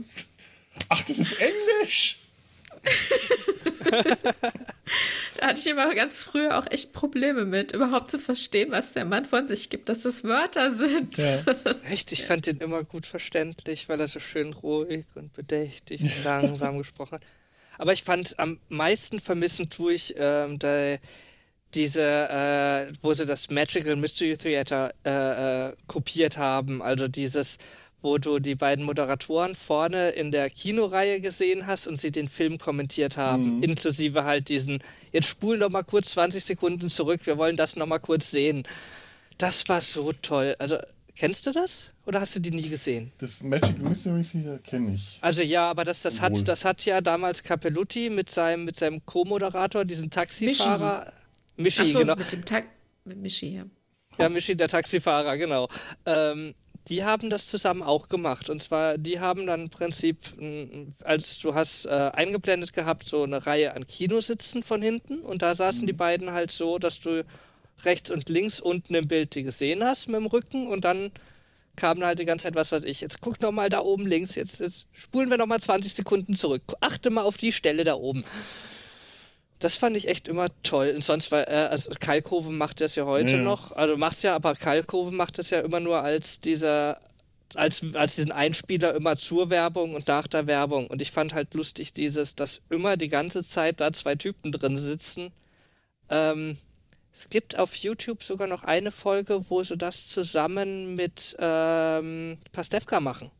ach, 0.89 1.01
das 1.03 1.17
ist 1.17 1.33
Englisch. 1.41 2.17
Da 5.39 5.47
hatte 5.47 5.59
ich 5.59 5.67
immer 5.67 5.93
ganz 5.93 6.23
früher 6.23 6.57
auch 6.57 6.65
echt 6.71 6.93
Probleme 6.93 7.45
mit, 7.45 7.73
überhaupt 7.73 8.09
zu 8.09 8.19
verstehen, 8.19 8.71
was 8.71 8.93
der 8.93 9.05
Mann 9.05 9.25
von 9.25 9.47
sich 9.47 9.69
gibt, 9.69 9.89
dass 9.89 10.03
das 10.03 10.23
Wörter 10.23 10.73
sind. 10.73 11.17
Ja. 11.17 11.43
Echt, 11.89 12.11
ich 12.11 12.25
fand 12.25 12.47
den 12.47 12.57
immer 12.57 12.83
gut 12.83 13.05
verständlich, 13.05 13.89
weil 13.89 13.99
er 13.99 14.07
so 14.07 14.19
schön 14.19 14.53
ruhig 14.53 15.05
und 15.15 15.33
bedächtig 15.33 16.01
und 16.01 16.11
langsam 16.23 16.77
gesprochen 16.77 17.15
hat. 17.15 17.23
Aber 17.77 17.91
ich 17.91 18.03
fand, 18.03 18.39
am 18.39 18.59
meisten 18.69 19.19
vermissen 19.19 19.69
tue 19.69 19.93
ich 19.93 20.15
ähm, 20.17 20.57
da, 20.57 20.95
diese, 21.73 22.01
äh, 22.01 22.93
wo 23.01 23.13
sie 23.13 23.25
das 23.25 23.49
Magical 23.49 23.97
Mystery 23.97 24.37
Theater 24.37 24.93
äh, 25.05 25.69
äh, 25.69 25.75
kopiert 25.87 26.37
haben. 26.37 26.81
Also 26.81 27.09
dieses, 27.09 27.57
wo 28.05 28.19
du 28.19 28.39
die 28.39 28.55
beiden 28.55 28.85
Moderatoren 28.85 29.55
vorne 29.55 30.11
in 30.11 30.31
der 30.31 30.49
Kinoreihe 30.49 31.19
gesehen 31.19 31.65
hast 31.65 31.87
und 31.87 31.99
sie 31.99 32.11
den 32.11 32.29
Film 32.29 32.59
kommentiert 32.59 33.17
haben. 33.17 33.63
Inklusive 33.63 34.23
halt 34.23 34.47
diesen, 34.47 34.79
jetzt 35.11 35.27
spulen 35.27 35.59
noch 35.59 35.69
mal 35.69 35.83
kurz 35.83 36.11
20 36.11 36.45
Sekunden 36.45 36.89
zurück, 36.89 37.21
wir 37.25 37.37
wollen 37.37 37.57
das 37.57 37.75
noch 37.75 37.87
mal 37.87 37.99
kurz 37.99 38.29
sehen. 38.29 38.63
Das 39.39 39.67
war 39.67 39.81
so 39.81 40.13
toll. 40.13 40.55
Also, 40.59 40.77
kennst 41.15 41.47
du 41.47 41.51
das? 41.51 41.91
Oder 42.05 42.21
hast 42.21 42.35
du 42.35 42.39
die 42.39 42.51
nie 42.51 42.69
gesehen? 42.69 43.11
Das 43.17 43.41
Magic 43.41 43.79
Mystery 43.79 44.21
Theater 44.21 44.59
kenne 44.59 44.93
ich. 44.93 45.17
Also 45.21 45.41
ja, 45.41 45.67
aber 45.67 45.83
das, 45.83 46.03
das, 46.03 46.21
Wohl. 46.21 46.21
hat, 46.21 46.47
das 46.47 46.63
hat 46.63 46.85
ja 46.85 47.01
damals 47.01 47.41
Capelluti 47.41 48.11
mit 48.11 48.29
seinem, 48.29 48.65
mit 48.65 48.77
seinem 48.77 49.03
Co-Moderator, 49.05 49.83
diesem 49.83 50.11
Taxifahrer. 50.11 51.11
Michi, 51.57 51.81
Achso, 51.81 51.99
genau. 51.99 52.15
mit 52.15 52.31
dem 52.31 52.45
Tag 52.45 52.65
mit 53.03 53.17
Michi 53.17 53.49
hier. 53.49 53.69
Ja, 54.19 54.29
Michi, 54.29 54.55
der 54.55 54.67
Taxifahrer, 54.67 55.37
genau. 55.37 55.67
Ähm, 56.05 56.53
die 56.87 57.03
haben 57.03 57.29
das 57.29 57.47
zusammen 57.47 57.81
auch 57.81 58.09
gemacht. 58.09 58.49
Und 58.49 58.61
zwar, 58.61 58.97
die 58.97 59.19
haben 59.19 59.47
dann 59.47 59.61
im 59.63 59.69
Prinzip, 59.69 60.17
als 61.03 61.39
du 61.39 61.55
hast 61.55 61.85
äh, 61.85 61.89
eingeblendet 61.89 62.73
gehabt, 62.73 63.07
so 63.07 63.23
eine 63.23 63.45
Reihe 63.45 63.73
an 63.73 63.87
Kinositzen 63.87 64.63
von 64.63 64.81
hinten. 64.81 65.19
Und 65.19 65.41
da 65.41 65.55
saßen 65.55 65.87
die 65.87 65.93
beiden 65.93 66.31
halt 66.31 66.51
so, 66.51 66.77
dass 66.77 66.99
du 66.99 67.25
rechts 67.83 68.11
und 68.11 68.29
links 68.29 68.59
unten 68.59 68.93
im 68.95 69.07
Bild 69.07 69.35
die 69.35 69.43
gesehen 69.43 69.83
hast 69.83 70.07
mit 70.07 70.17
dem 70.17 70.27
Rücken. 70.27 70.67
Und 70.67 70.85
dann 70.85 71.11
kam 71.75 72.03
halt 72.03 72.19
die 72.19 72.25
ganze 72.25 72.43
Zeit, 72.43 72.55
was 72.55 72.71
weiß 72.71 72.83
ich, 72.83 73.01
jetzt 73.01 73.19
guck 73.19 73.41
noch 73.41 73.51
mal 73.51 73.69
da 73.69 73.79
oben 73.79 74.07
links, 74.07 74.35
jetzt, 74.35 74.59
jetzt 74.59 74.87
spulen 74.93 75.29
wir 75.29 75.37
noch 75.37 75.47
mal 75.47 75.59
20 75.59 75.93
Sekunden 75.93 76.35
zurück. 76.35 76.61
Achte 76.81 77.09
mal 77.09 77.23
auf 77.23 77.37
die 77.37 77.51
Stelle 77.51 77.83
da 77.83 77.95
oben. 77.95 78.23
Das 79.59 79.77
fand 79.77 79.95
ich 79.95 80.07
echt 80.07 80.27
immer 80.27 80.47
toll. 80.63 80.91
Und 80.95 81.03
sonst 81.03 81.31
war, 81.31 81.47
äh, 81.47 81.67
also 81.69 81.91
Kalkove 81.99 82.49
macht 82.51 82.81
das 82.81 82.95
ja 82.95 83.05
heute 83.05 83.33
Ja, 83.33 83.37
ja. 83.37 83.43
noch. 83.43 83.71
Also 83.71 83.97
macht's 83.97 84.21
ja, 84.21 84.35
aber 84.35 84.55
Kalkove 84.55 85.11
macht 85.11 85.37
das 85.37 85.49
ja 85.49 85.61
immer 85.61 85.79
nur 85.79 86.01
als 86.01 86.39
dieser, 86.41 86.99
als, 87.55 87.83
als 87.93 88.15
diesen 88.15 88.31
Einspieler 88.31 88.95
immer 88.95 89.17
zur 89.17 89.49
Werbung 89.49 89.95
und 89.95 90.07
nach 90.07 90.27
der 90.27 90.47
Werbung. 90.47 90.87
Und 90.87 91.01
ich 91.01 91.11
fand 91.11 91.33
halt 91.33 91.53
lustig 91.53 91.93
dieses, 91.93 92.35
dass 92.35 92.61
immer 92.69 92.97
die 92.97 93.09
ganze 93.09 93.43
Zeit 93.43 93.79
da 93.81 93.93
zwei 93.93 94.15
Typen 94.15 94.51
drin 94.51 94.77
sitzen. 94.77 95.31
Ähm, 96.09 96.57
es 97.13 97.29
gibt 97.29 97.57
auf 97.57 97.75
YouTube 97.75 98.23
sogar 98.23 98.47
noch 98.47 98.63
eine 98.63 98.91
Folge, 98.91 99.49
wo 99.49 99.63
sie 99.63 99.77
das 99.77 100.09
zusammen 100.09 100.95
mit 100.95 101.35
ähm, 101.39 102.37
Pastewka 102.51 102.99
machen. 102.99 103.31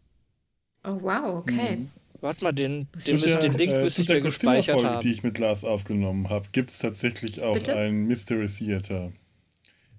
Oh, 0.85 0.97
wow, 1.01 1.35
okay. 1.39 1.77
Mhm. 1.77 1.91
Warte 2.25 2.43
mal, 2.43 2.51
den, 2.53 2.87
den, 3.05 3.17
ja- 3.19 3.37
den 3.39 3.53
Link 3.53 3.71
äh, 3.71 3.83
müsste 3.83 4.01
ich 4.01 4.07
der 4.07 4.15
mir 4.17 4.21
gespeichert 4.23 4.75
Godzilla-Folge, 4.75 5.03
die 5.03 5.09
haben. 5.09 5.17
ich 5.17 5.23
mit 5.23 5.37
Lars 5.37 5.63
aufgenommen 5.63 6.29
habe, 6.29 6.47
gibt 6.51 6.71
es 6.71 6.79
tatsächlich 6.79 7.41
auch 7.43 7.53
Bitte? 7.53 7.75
ein 7.75 8.07
Mystery 8.07 8.47
Theater. 8.47 9.11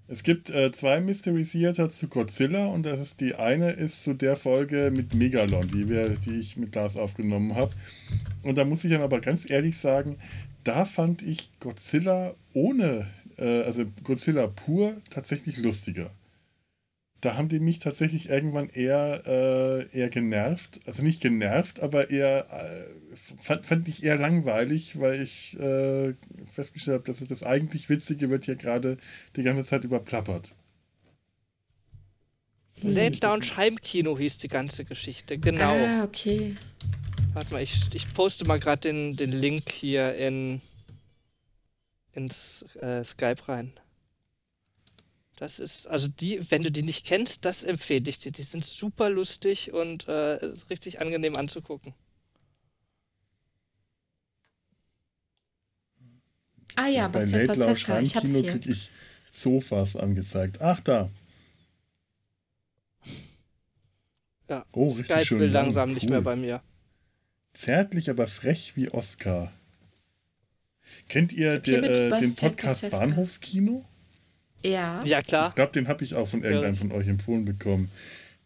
Es 0.09 0.23
gibt 0.23 0.49
äh, 0.49 0.71
zwei 0.71 0.99
Mystery 1.01 1.43
Theater 1.43 1.89
zu 1.89 2.07
Godzilla 2.07 2.67
und 2.67 2.83
das 2.83 2.99
ist 2.99 3.19
die 3.21 3.35
eine 3.35 3.71
ist 3.71 4.03
zu 4.03 4.13
der 4.13 4.35
Folge 4.35 4.91
mit 4.93 5.13
Megalon, 5.13 5.67
die, 5.67 5.89
wir, 5.89 6.09
die 6.09 6.39
ich 6.39 6.55
mit 6.57 6.75
Lars 6.75 6.95
aufgenommen 6.97 7.55
habe. 7.55 7.71
Und 8.43 8.57
da 8.57 8.63
muss 8.65 8.83
ich 8.85 8.91
dann 8.91 9.01
aber 9.01 9.19
ganz 9.19 9.49
ehrlich 9.49 9.77
sagen, 9.77 10.17
da 10.63 10.85
fand 10.85 11.23
ich 11.23 11.49
Godzilla 11.59 12.35
ohne, 12.53 13.07
äh, 13.37 13.63
also 13.63 13.83
Godzilla 14.03 14.47
pur 14.47 14.93
tatsächlich 15.09 15.57
lustiger. 15.57 16.11
Da 17.21 17.35
haben 17.35 17.49
die 17.49 17.59
mich 17.59 17.79
tatsächlich 17.79 18.29
irgendwann 18.29 18.69
eher, 18.69 19.23
äh, 19.25 19.97
eher 19.97 20.09
genervt. 20.09 20.79
Also 20.85 21.03
nicht 21.03 21.21
genervt, 21.21 21.81
aber 21.81 22.11
eher 22.11 22.47
äh, 22.51 23.15
fand, 23.41 23.65
fand 23.65 23.87
ich 23.87 24.03
eher 24.03 24.17
langweilig, 24.17 24.99
weil 24.99 25.21
ich 25.21 25.59
äh, 25.59 26.13
festgestellt 26.53 26.99
habe, 26.99 27.05
dass 27.05 27.27
das 27.27 27.43
eigentlich 27.43 27.89
Witzige 27.89 28.29
wird 28.29 28.45
hier 28.45 28.55
gerade 28.55 28.97
die 29.35 29.43
ganze 29.43 29.63
Zeit 29.63 29.83
überplappert. 29.83 30.53
Late 32.83 33.19
Lounge 33.25 33.57
Heimkino 33.57 34.17
hieß 34.17 34.37
die 34.37 34.47
ganze 34.47 34.85
Geschichte, 34.85 35.39
genau. 35.39 35.73
Ah, 35.73 36.03
okay. 36.03 36.55
Warte 37.33 37.51
mal, 37.53 37.63
ich, 37.63 37.89
ich 37.93 38.13
poste 38.13 38.45
mal 38.45 38.59
gerade 38.59 38.81
den, 38.81 39.15
den 39.15 39.31
Link 39.31 39.71
hier 39.71 40.13
in 40.15 40.61
ins 42.13 42.63
äh, 42.81 43.03
Skype 43.03 43.47
rein. 43.47 43.73
Das 45.37 45.59
ist, 45.59 45.85
also 45.87 46.07
die, 46.07 46.41
wenn 46.51 46.63
du 46.63 46.71
die 46.71 46.81
nicht 46.81 47.05
kennst, 47.05 47.45
das 47.45 47.63
empfehle 47.63 48.09
ich 48.09 48.17
dir. 48.19 48.31
Die 48.31 48.41
sind 48.41 48.65
super 48.65 49.09
lustig 49.09 49.71
und 49.71 50.07
äh, 50.07 50.11
richtig 50.69 50.99
angenehm 50.99 51.35
anzugucken. 51.35 51.93
Ah 56.75 56.87
ja, 56.87 57.07
Bei 57.07 57.19
Bastian 57.19 57.47
Pasewka, 57.47 57.99
ich 58.01 58.15
hab's 58.15 58.29
hier. 58.35 58.51
kriege 58.51 58.71
ich 58.71 58.89
Sofas 59.31 59.95
angezeigt. 59.95 60.61
Ach, 60.61 60.79
da. 60.79 61.09
Ja, 64.49 64.65
Oh, 64.71 64.87
richtig 64.89 65.05
Skype 65.07 65.25
schön 65.25 65.39
will 65.39 65.49
lang, 65.49 65.65
langsam 65.65 65.93
nicht 65.93 66.03
cool. 66.05 66.11
mehr 66.11 66.21
bei 66.21 66.35
mir. 66.35 66.61
Zärtlich, 67.53 68.09
aber 68.09 68.27
frech 68.27 68.75
wie 68.75 68.89
Oscar. 68.89 69.51
Kennt 71.09 71.33
ihr 71.33 71.59
der, 71.59 71.83
äh, 71.83 72.09
den 72.21 72.35
Podcast 72.35 72.81
Pasewka. 72.81 72.97
Bahnhofskino? 72.97 73.85
Ja. 74.63 75.03
Ja, 75.05 75.21
klar. 75.21 75.49
Ich 75.49 75.55
glaube, 75.55 75.71
den 75.73 75.87
habe 75.87 76.03
ich 76.03 76.15
auch 76.15 76.27
von 76.27 76.43
irgendeinem 76.43 76.75
von 76.75 76.91
euch 76.91 77.07
empfohlen 77.07 77.45
bekommen. 77.45 77.89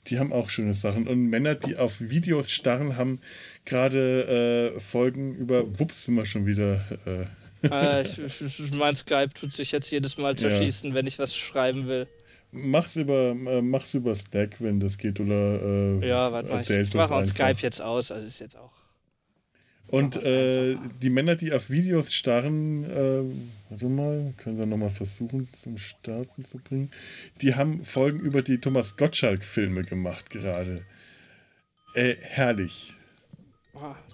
Die 0.08 0.18
haben 0.20 0.34
auch 0.34 0.50
schöne 0.50 0.74
Sachen. 0.74 1.08
Und 1.08 1.30
Männer, 1.30 1.56
die 1.56 1.78
auf 1.78 2.02
Videos 2.02 2.50
starren, 2.52 2.98
haben 2.98 3.20
gerade 3.66 4.74
äh, 4.76 4.80
Folgen 4.80 5.36
über. 5.36 5.80
Wups, 5.80 6.06
sind 6.06 6.16
wir 6.16 6.26
schon 6.26 6.46
wieder. 6.46 6.84
Äh, 7.06 7.68
äh, 7.68 8.02
ich, 8.02 8.42
ich, 8.42 8.74
mein 8.74 8.96
Skype 8.96 9.30
tut 9.34 9.54
sich 9.54 9.72
jetzt 9.72 9.92
jedes 9.92 10.18
Mal 10.18 10.32
Ja. 10.32 10.50
zerschießen, 10.50 10.94
wenn 10.96 11.06
ich 11.06 11.20
was 11.20 11.36
schreiben 11.36 11.88
will. 11.88 12.08
mach's, 12.52 12.96
über, 12.96 13.30
äh, 13.32 13.62
mach's 13.62 13.94
über 13.94 14.16
Slack, 14.16 14.56
wenn 14.60 14.80
das 14.80 14.98
geht. 14.98 15.20
Oder 15.20 15.62
äh, 16.02 16.08
Ja, 16.08 16.32
warte 16.32 16.50
mal, 16.50 16.60
ich, 16.60 16.94
mache 16.96 17.14
uns 17.14 17.30
auch. 17.30 17.34
Skype 17.36 17.58
jetzt 17.62 17.82
aus, 17.82 18.12
also 18.12 18.26
ist 18.26 18.40
jetzt 18.40 18.58
auch. 18.58 18.74
Und 19.92 20.16
äh, 20.24 20.78
die 21.02 21.10
Männer, 21.10 21.36
die 21.36 21.52
auf 21.52 21.70
Videos 21.70 22.14
starren, 22.14 22.86
äh, 22.86 23.24
warte 23.70 23.90
mal, 23.90 24.34
können 24.38 24.58
wir 24.58 24.66
nochmal 24.66 24.90
versuchen 24.90 25.50
zum 25.52 25.78
Starten 25.78 26.46
zu 26.46 26.60
bringen. 26.60 26.90
Die 27.42 27.56
haben 27.56 27.84
Folgen 27.84 28.20
über 28.20 28.42
die 28.42 28.60
Thomas 28.60 28.96
Gottschalk-Filme 28.96 29.82
gemacht 29.82 30.30
gerade. 30.30 30.86
Äh, 31.94 32.16
herrlich. 32.22 32.96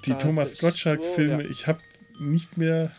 Die 0.08 0.14
Thomas 0.14 0.58
Gottschalk-Filme, 0.58 1.44
ja. 1.44 1.50
ich 1.50 1.68
habe 1.68 1.80
nicht 2.20 2.58
mehr. 2.58 2.92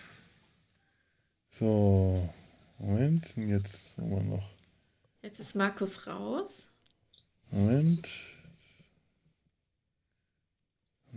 So, 1.50 2.32
Moment, 2.78 3.35
und 3.37 3.49
jetzt 3.49 3.99
haben 3.99 4.11
wir 4.11 4.23
noch. 4.23 4.50
Jetzt 5.23 5.40
ist 5.40 5.56
Markus 5.56 6.06
raus. 6.06 6.70
Moment. 7.50 8.08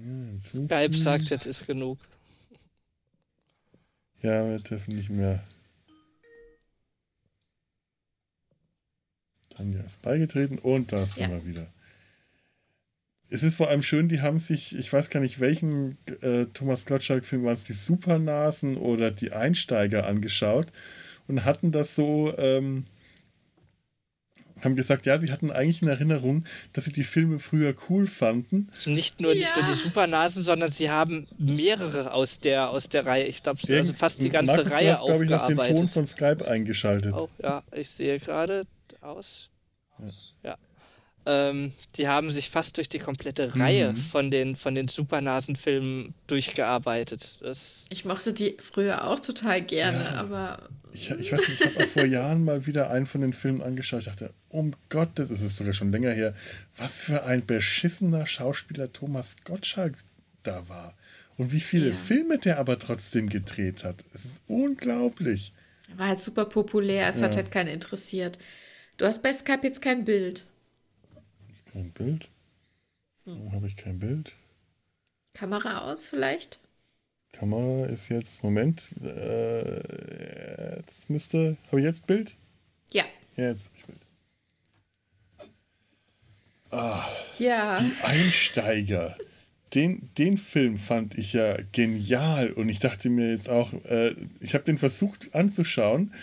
Hinzufügen. 0.03 0.67
Skype 0.67 0.97
sagt, 0.97 1.29
jetzt 1.29 1.45
ist 1.45 1.65
genug. 1.67 1.97
Ja, 4.21 4.47
wir 4.47 4.59
dürfen 4.59 4.95
nicht 4.95 5.09
mehr. 5.09 5.43
Tanja 9.49 9.81
ist 9.81 10.01
beigetreten 10.01 10.57
und 10.59 10.91
da 10.91 11.05
sind 11.05 11.23
Ja. 11.23 11.29
wir 11.29 11.45
wieder. 11.45 11.67
es 13.33 13.43
ist 13.43 13.55
vor 13.55 13.69
allem 13.69 13.81
schön, 13.81 14.09
die 14.09 14.19
haben 14.19 14.39
sich, 14.39 14.75
ich 14.77 14.91
weiß 14.91 15.09
gar 15.09 15.21
nicht, 15.21 15.39
welchen 15.39 15.97
äh, 16.21 16.47
Thomas 16.53 16.85
Gottschalk-Film 16.85 17.45
waren 17.45 17.53
es, 17.53 17.63
die 17.63 17.71
Supernasen 17.73 18.75
oder 18.75 19.09
die 19.09 19.31
Einsteiger 19.31 20.05
angeschaut 20.05 20.67
und 21.29 21.45
hatten 21.45 21.71
das 21.71 21.95
so, 21.95 22.37
ähm, 22.37 22.85
haben 24.65 24.75
gesagt, 24.75 25.05
ja, 25.05 25.17
sie 25.17 25.31
hatten 25.31 25.51
eigentlich 25.51 25.81
in 25.81 25.87
Erinnerung, 25.87 26.45
dass 26.73 26.85
sie 26.85 26.91
die 26.91 27.03
Filme 27.03 27.39
früher 27.39 27.73
cool 27.89 28.07
fanden. 28.07 28.71
Nicht 28.85 29.21
nur, 29.21 29.33
nicht 29.33 29.55
Ja. 29.55 29.61
nur 29.63 29.73
die 29.73 29.79
Supernasen, 29.79 30.43
sondern 30.43 30.69
sie 30.69 30.89
haben 30.89 31.27
mehrere 31.37 32.13
aus 32.13 32.39
der, 32.39 32.69
aus 32.69 32.89
der 32.89 33.05
Reihe. 33.05 33.25
Ich 33.25 33.43
glaube, 33.43 33.59
also 33.69 33.93
fast 33.93 34.21
die 34.21 34.29
ganze 34.29 34.55
Markus, 34.55 34.71
du 34.71 34.75
Reihe 34.77 34.91
hast, 34.93 35.05
glaube 35.05 35.23
ich, 35.23 35.29
noch 35.29 35.47
den 35.47 35.57
Ton 35.57 35.89
von 35.89 36.05
Skype 36.05 36.47
eingeschaltet. 36.47 37.13
Oh, 37.13 37.27
ja, 37.41 37.63
ich 37.73 37.89
sehe 37.89 38.19
gerade 38.19 38.65
aus. 39.01 39.49
Ja. 40.43 40.55
Ähm, 41.25 41.71
die 41.97 42.07
haben 42.07 42.31
sich 42.31 42.49
fast 42.49 42.77
durch 42.77 42.89
die 42.89 42.97
komplette 42.99 43.55
Reihe 43.55 43.91
Mhm. 43.93 43.95
von 43.97 44.31
den, 44.31 44.55
von 44.55 44.73
den 44.73 44.87
Supernasen-Filmen 44.87 46.13
durchgearbeitet. 46.27 47.39
Das, 47.41 47.85
Ich 47.89 48.05
mochte 48.05 48.33
die 48.33 48.57
früher 48.59 49.07
auch 49.07 49.19
total 49.19 49.61
gerne, 49.61 50.03
Ja. 50.03 50.11
aber 50.15 50.69
Ich, 50.93 51.09
ich 51.11 51.31
weiß 51.31 51.47
nicht, 51.47 51.61
ich 51.61 51.65
habe 51.75 51.85
auch 51.85 51.89
vor 51.89 52.05
Jahren 52.05 52.43
mal 52.43 52.65
wieder 52.65 52.89
einen 52.91 53.05
von 53.05 53.21
den 53.21 53.33
Filmen 53.33 53.61
angeschaut. 53.61 53.99
Ich 53.99 54.05
dachte, 54.07 54.33
um 54.49 54.73
Gottes, 54.89 55.29
es 55.29 55.41
ist 55.41 55.57
sogar 55.57 55.73
schon 55.73 55.91
länger 55.91 56.11
her, 56.11 56.33
was 56.75 57.01
für 57.01 57.23
ein 57.23 57.45
beschissener 57.45 58.25
Schauspieler 58.25 58.91
Thomas 58.91 59.35
Gottschalk 59.45 59.93
da 60.43 60.67
war. 60.67 60.95
Und 61.37 61.51
wie 61.53 61.59
viele 61.61 61.89
Ja. 61.89 61.93
Filme 61.95 62.39
der 62.39 62.59
aber 62.59 62.77
trotzdem 62.77 63.29
gedreht 63.29 63.83
hat. 63.83 64.03
Es 64.13 64.25
ist 64.25 64.41
unglaublich. 64.47 65.53
war 65.97 66.07
halt 66.07 66.19
super 66.19 66.45
populär. 66.45 67.07
Es 67.07 67.21
hat 67.21 67.35
Ja. 67.35 67.41
halt 67.41 67.51
keinen 67.51 67.67
interessiert. 67.67 68.37
Du 68.97 69.05
hast 69.05 69.21
bei 69.23 69.33
Skype 69.33 69.59
jetzt 69.63 69.81
kein 69.81 70.05
Bild. 70.05 70.45
Kein 71.73 71.91
Bild. 71.91 72.29
Warum 73.25 73.51
habe 73.53 73.67
ich 73.67 73.75
kein 73.75 73.99
Bild? 73.99 74.35
Kamera 75.33 75.89
aus 75.89 76.07
vielleicht? 76.07 76.59
Kamera 77.31 77.85
ist 77.85 78.09
jetzt, 78.09 78.43
Moment, 78.43 78.91
äh, 79.01 80.77
jetzt 80.77 81.09
müsste, 81.09 81.55
habe 81.67 81.79
ich 81.79 81.85
jetzt 81.85 82.07
Bild? 82.07 82.35
Ja. 82.91 83.05
Ja, 83.37 83.49
jetzt 83.49 83.67
habe 83.67 83.77
ich 83.77 83.85
Bild. 83.85 83.99
Ja. 87.37 87.75
Die 87.81 87.93
Einsteiger. 88.03 89.17
Den, 89.73 90.09
den 90.17 90.37
Film 90.37 90.77
fand 90.77 91.17
ich 91.17 91.33
ja 91.33 91.57
genial 91.71 92.51
und 92.51 92.67
ich 92.67 92.79
dachte 92.79 93.09
mir 93.09 93.31
jetzt 93.31 93.49
auch, 93.49 93.73
äh, 93.85 94.15
ich 94.41 94.53
habe 94.53 94.65
den 94.65 94.77
versucht 94.77 95.33
anzuschauen 95.33 96.13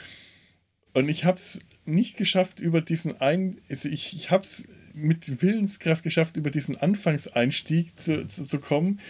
und 0.93 1.09
ich 1.09 1.25
habe 1.25 1.39
es 1.39 1.61
nicht 1.87 2.19
geschafft 2.19 2.61
über 2.61 2.83
diesen 2.83 3.19
ein, 3.21 3.59
also 3.71 3.89
ich, 3.89 4.15
ich 4.15 4.31
habe 4.31 4.45
es 4.45 4.65
mit 4.99 5.43
Willenskraft 5.43 6.03
geschafft, 6.03 6.37
über 6.37 6.51
diesen 6.51 6.77
Anfangseinstieg 6.77 7.99
zu, 7.99 8.27
zu, 8.29 8.45
zu 8.45 8.59
kommen. 8.59 9.01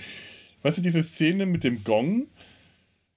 Weißt 0.63 0.79
du, 0.79 0.83
diese 0.83 1.03
Szene 1.03 1.47
mit 1.47 1.65
dem 1.65 1.85
Gong 1.85 2.27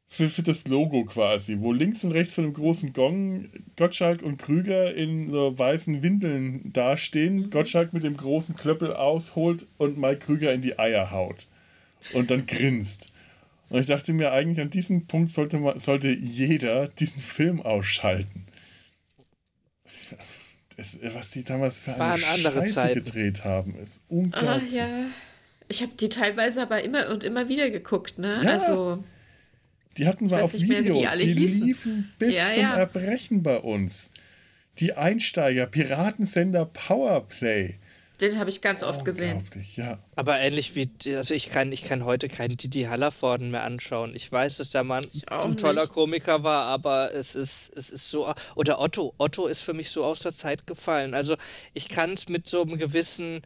für, 0.07 0.27
für 0.27 0.43
das 0.43 0.67
Logo 0.67 1.05
quasi, 1.05 1.57
wo 1.59 1.71
links 1.71 2.03
und 2.03 2.11
rechts 2.11 2.35
von 2.35 2.43
dem 2.43 2.53
großen 2.53 2.91
Gong 2.91 3.49
Gottschalk 3.77 4.21
und 4.21 4.37
Krüger 4.37 4.93
in 4.93 5.31
so 5.31 5.57
weißen 5.57 6.03
Windeln 6.03 6.73
dastehen, 6.73 7.49
Gottschalk 7.49 7.93
mit 7.93 8.03
dem 8.03 8.17
großen 8.17 8.55
Klöppel 8.55 8.93
ausholt 8.93 9.65
und 9.77 9.97
Mike 9.97 10.25
Krüger 10.25 10.53
in 10.53 10.61
die 10.61 10.77
Eier 10.77 11.11
haut 11.11 11.47
und 12.13 12.29
dann 12.29 12.45
grinst. 12.45 13.11
Und 13.69 13.79
ich 13.79 13.85
dachte 13.85 14.11
mir 14.11 14.33
eigentlich, 14.33 14.59
an 14.59 14.69
diesem 14.69 15.07
Punkt 15.07 15.31
sollte, 15.31 15.57
man, 15.57 15.79
sollte 15.79 16.09
jeder 16.09 16.89
diesen 16.89 17.21
Film 17.21 17.61
ausschalten. 17.61 18.45
Das, 20.81 21.13
was 21.15 21.29
die 21.31 21.43
damals 21.43 21.77
für 21.77 21.95
eine 21.95 22.17
Scheiße 22.17 22.69
Zeiten. 22.73 23.03
gedreht 23.05 23.43
haben, 23.43 23.75
ist 23.75 23.99
Ah, 23.99 24.03
unglaublich. 24.09 24.71
ja. 24.71 24.87
Ich 25.67 25.81
habe 25.81 25.91
die 25.99 26.09
teilweise 26.09 26.61
aber 26.63 26.83
immer 26.83 27.09
und 27.09 27.23
immer 27.23 27.47
wieder 27.49 27.69
geguckt, 27.69 28.17
ne? 28.17 28.41
Ja. 28.43 28.51
Also, 28.51 29.03
Die 29.97 30.07
hatten 30.07 30.29
wir 30.29 30.43
auf 30.43 30.53
nicht 30.53 30.67
mehr, 30.67 30.79
Video. 30.83 30.95
die 31.15 31.25
die 31.25 31.33
liefen 31.33 32.11
bis 32.17 32.35
Ja, 32.35 32.49
zum 32.51 32.63
ja. 32.63 32.75
Erbrechen 32.77 33.43
bei 33.43 33.57
uns. 33.57 34.09
Die 34.79 34.93
Einsteiger, 34.93 35.67
Piratensender 35.67 36.65
Powerplay. 36.65 37.75
Den 38.21 38.39
habe 38.39 38.49
ich 38.49 38.61
ganz 38.61 38.83
oft 38.83 39.03
gesehen. 39.03 39.43
Ja. 39.75 39.99
aber 40.15 40.39
ähnlich 40.39 40.75
wie, 40.75 40.89
also 41.15 41.33
ich 41.33 41.49
kann, 41.49 41.71
ich 41.71 41.83
kann 41.83 42.05
heute 42.05 42.27
keinen 42.27 42.57
Didi 42.57 42.83
Hallervorden 42.83 43.51
mehr 43.51 43.63
anschauen. 43.63 44.13
Ich 44.15 44.31
weiß, 44.31 44.57
dass 44.57 44.69
der 44.69 44.83
Mann 44.83 45.05
ein 45.27 45.57
toller 45.57 45.81
nicht. 45.81 45.93
Komiker 45.93 46.43
war, 46.43 46.65
aber 46.65 47.13
es 47.13 47.35
ist, 47.35 47.71
es 47.75 47.89
ist 47.89 48.09
so, 48.09 48.33
oder 48.55 48.79
Otto, 48.79 49.13
Otto 49.17 49.47
ist 49.47 49.61
für 49.61 49.73
mich 49.73 49.89
so 49.89 50.03
aus 50.03 50.19
der 50.19 50.33
Zeit 50.33 50.67
gefallen. 50.67 51.13
Also 51.13 51.35
ich 51.73 51.89
kann 51.89 52.13
es 52.13 52.29
mit 52.29 52.47
so 52.47 52.61
einem 52.61 52.77
gewissen 52.77 53.41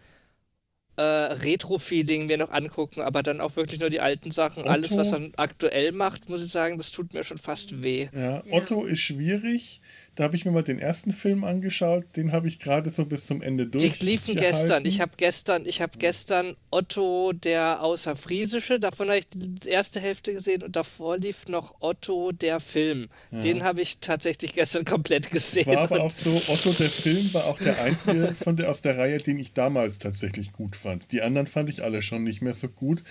äh, 0.98 1.02
Retro-Feeling 1.02 2.26
mir 2.28 2.38
noch 2.38 2.52
angucken, 2.52 3.02
aber 3.02 3.24
dann 3.24 3.42
auch 3.42 3.56
wirklich 3.56 3.80
nur 3.80 3.90
die 3.90 4.00
alten 4.00 4.32
Sachen. 4.32 4.68
Alles, 4.68 4.92
Otto? 4.92 5.02
was 5.02 5.12
er 5.12 5.30
aktuell 5.38 5.92
macht, 5.92 6.30
muss 6.30 6.44
ich 6.44 6.52
sagen, 6.52 6.78
das 6.78 6.92
tut 6.92 7.14
mir 7.14 7.24
schon 7.24 7.38
fast 7.38 7.82
weh. 7.82 8.08
Ja, 8.14 8.44
Otto 8.50 8.86
ist 8.86 9.02
schwierig. 9.02 9.82
Da 10.16 10.24
habe 10.24 10.38
ich 10.38 10.46
mir 10.46 10.52
mal 10.52 10.64
den 10.64 10.80
ersten 10.80 11.12
Film 11.12 11.44
angeschaut. 11.44 12.06
Den 12.16 12.32
habe 12.32 12.48
ich 12.48 12.60
gerade 12.60 12.90
so 12.90 13.04
bis 13.06 13.26
zum 13.26 13.42
Ende 13.42 13.68
durch. 13.68 14.00
Die 14.00 14.06
liefen 14.06 14.36
gestern. 14.36 14.86
Ich 14.86 15.02
habe 15.02 15.12
gestern, 15.18 15.66
ich 15.66 15.82
habe 15.82 15.98
gestern 15.98 16.56
Otto, 16.72 17.34
der 17.34 17.84
Außerfriesische, 17.84 18.80
davon 18.80 19.10
habe 19.10 19.20
ich 19.20 19.28
die 19.34 19.68
erste 19.68 20.00
Hälfte 20.00 20.32
gesehen 20.32 20.64
und 20.64 20.78
davor 20.78 21.18
lief 21.18 21.50
noch 21.50 21.76
Otto, 21.82 22.32
der 22.32 22.62
Film. 22.62 23.10
Den 23.32 23.64
habe 23.64 23.82
ich 23.82 23.98
tatsächlich 24.00 24.54
gestern 24.54 24.86
komplett 24.86 25.26
Es 25.26 25.32
gesehen. 25.32 25.66
war 25.66 25.80
aber 25.80 26.04
auch 26.04 26.12
so, 26.12 26.42
Otto 26.48 26.72
der 26.72 26.90
Film 26.90 27.34
war 27.34 27.48
auch 27.48 27.60
der 27.60 27.82
einzige 27.84 28.34
von 28.42 28.56
der, 28.56 28.70
aus 28.70 28.82
der 28.82 28.98
Reihe, 28.98 29.18
den 29.18 29.38
ich 29.38 29.52
damals 29.52 30.00
tatsächlich 30.00 30.54
gut 30.54 30.78
fand. 30.78 30.85
Die 31.12 31.22
anderen 31.22 31.48
fand 31.48 31.70
ich 31.70 31.84
alle 31.84 32.02
schon 32.02 32.24
nicht 32.24 32.42
mehr 32.42 32.54
so 32.54 32.68
gut. 32.68 33.04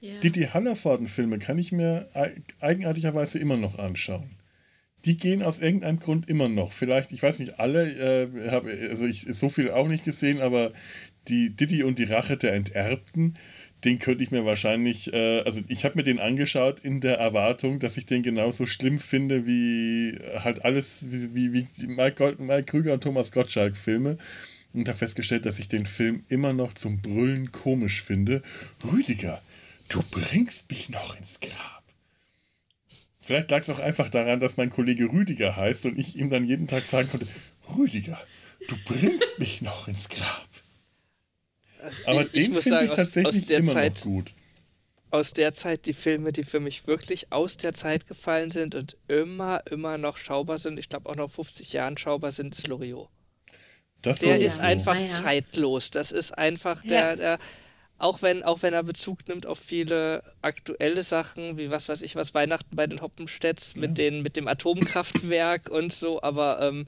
Ja. 0.00 0.18
Didi 0.20 0.44
Hallervorden-Filme 0.44 1.38
kann 1.38 1.58
ich 1.58 1.72
mir 1.72 2.08
eig- 2.14 2.42
eigenartigerweise 2.60 3.38
immer 3.38 3.56
noch 3.56 3.78
anschauen. 3.78 4.30
Die 5.04 5.16
gehen 5.16 5.42
aus 5.42 5.58
irgendeinem 5.58 5.98
Grund 5.98 6.28
immer 6.28 6.48
noch. 6.48 6.72
Vielleicht, 6.72 7.12
ich 7.12 7.22
weiß 7.22 7.38
nicht 7.38 7.58
alle, 7.58 7.90
äh, 8.26 8.50
hab, 8.50 8.66
also 8.66 9.06
ich 9.06 9.26
so 9.30 9.48
viel 9.48 9.70
auch 9.70 9.88
nicht 9.88 10.04
gesehen, 10.04 10.40
aber 10.40 10.72
die 11.28 11.50
Didi 11.50 11.82
und 11.82 11.98
die 11.98 12.04
Rache 12.04 12.36
der 12.36 12.54
Enterbten, 12.54 13.34
den 13.84 13.98
könnte 13.98 14.22
ich 14.22 14.30
mir 14.30 14.44
wahrscheinlich, 14.44 15.12
äh, 15.12 15.40
also 15.40 15.60
ich 15.68 15.84
habe 15.86 15.96
mir 15.96 16.02
den 16.02 16.18
angeschaut 16.18 16.80
in 16.80 17.00
der 17.00 17.18
Erwartung, 17.18 17.78
dass 17.78 17.96
ich 17.96 18.04
den 18.04 18.22
genauso 18.22 18.66
schlimm 18.66 18.98
finde 18.98 19.46
wie 19.46 20.18
halt 20.38 20.64
alles, 20.64 20.98
wie, 21.02 21.34
wie, 21.34 21.52
wie 21.52 21.66
die 21.78 21.86
Mike, 21.86 22.16
Gold, 22.16 22.40
Mike 22.40 22.64
Krüger 22.64 22.92
und 22.94 23.02
Thomas 23.02 23.32
Gottschalk 23.32 23.76
Filme. 23.76 24.18
Und 24.72 24.88
habe 24.88 24.98
festgestellt, 24.98 25.46
dass 25.46 25.58
ich 25.58 25.68
den 25.68 25.86
Film 25.86 26.24
immer 26.28 26.52
noch 26.52 26.74
zum 26.74 27.00
Brüllen 27.00 27.50
komisch 27.50 28.02
finde. 28.02 28.42
Rüdiger, 28.84 29.42
du 29.88 30.02
bringst 30.10 30.70
mich 30.70 30.88
noch 30.88 31.16
ins 31.16 31.40
Grab. 31.40 31.82
Vielleicht 33.20 33.50
lag 33.50 33.60
es 33.60 33.70
auch 33.70 33.78
einfach 33.78 34.08
daran, 34.08 34.40
dass 34.40 34.56
mein 34.56 34.70
Kollege 34.70 35.04
Rüdiger 35.12 35.56
heißt 35.56 35.86
und 35.86 35.98
ich 35.98 36.16
ihm 36.16 36.30
dann 36.30 36.46
jeden 36.46 36.66
Tag 36.68 36.86
sagen 36.86 37.08
konnte, 37.08 37.26
Rüdiger, 37.76 38.20
du 38.68 38.76
bringst 38.86 39.38
mich 39.38 39.60
noch 39.62 39.88
ins 39.88 40.08
Grab. 40.08 40.48
Aber 42.06 42.22
ich, 42.22 42.32
den 42.32 42.60
finde 42.60 42.84
ich 42.84 42.90
tatsächlich 42.90 43.42
aus 43.42 43.46
der 43.46 43.58
immer 43.58 43.72
Zeit, 43.72 43.94
noch 43.96 44.02
gut. 44.02 44.34
aus 45.10 45.32
der 45.32 45.54
Zeit 45.54 45.86
die 45.86 45.94
Filme, 45.94 46.32
die 46.32 46.42
für 46.42 46.60
mich 46.60 46.86
wirklich 46.86 47.32
aus 47.32 47.56
der 47.56 47.72
Zeit 47.72 48.06
gefallen 48.06 48.50
sind 48.50 48.74
und 48.74 48.96
immer, 49.08 49.62
immer 49.70 49.98
noch 49.98 50.16
schaubar 50.16 50.58
sind, 50.58 50.78
ich 50.78 50.88
glaube 50.88 51.08
auch 51.08 51.16
noch 51.16 51.30
50 51.30 51.72
Jahren 51.72 51.98
schaubar 51.98 52.32
sind, 52.32 52.54
ist 52.56 52.66
Loriot. 52.66 53.08
Das 54.02 54.20
Der 54.20 54.38
ist 54.40 54.60
einfach 54.60 54.94
Naja. 54.94 55.12
zeitlos. 55.12 55.90
Das 55.90 56.12
ist 56.12 56.36
einfach 56.36 56.82
Ja. 56.84 57.14
der, 57.14 57.16
der 57.16 57.38
auch 57.98 58.22
wenn, 58.22 58.42
auch 58.42 58.62
wenn 58.62 58.72
er 58.72 58.82
Bezug 58.82 59.28
nimmt 59.28 59.44
auf 59.46 59.58
viele 59.58 60.22
aktuelle 60.40 61.04
Sachen, 61.04 61.58
wie 61.58 61.70
was 61.70 61.88
weiß 61.88 62.00
ich, 62.00 62.16
was 62.16 62.32
Weihnachten 62.32 62.74
bei 62.74 62.86
den 62.86 63.02
Hoppenstedts 63.02 63.76
mit, 63.76 63.98
den, 63.98 64.22
mit 64.22 64.36
dem 64.36 64.48
Atomkraftwerk 64.48 65.68
und 65.70 65.92
so, 65.92 66.22
aber 66.22 66.62
ähm, 66.62 66.86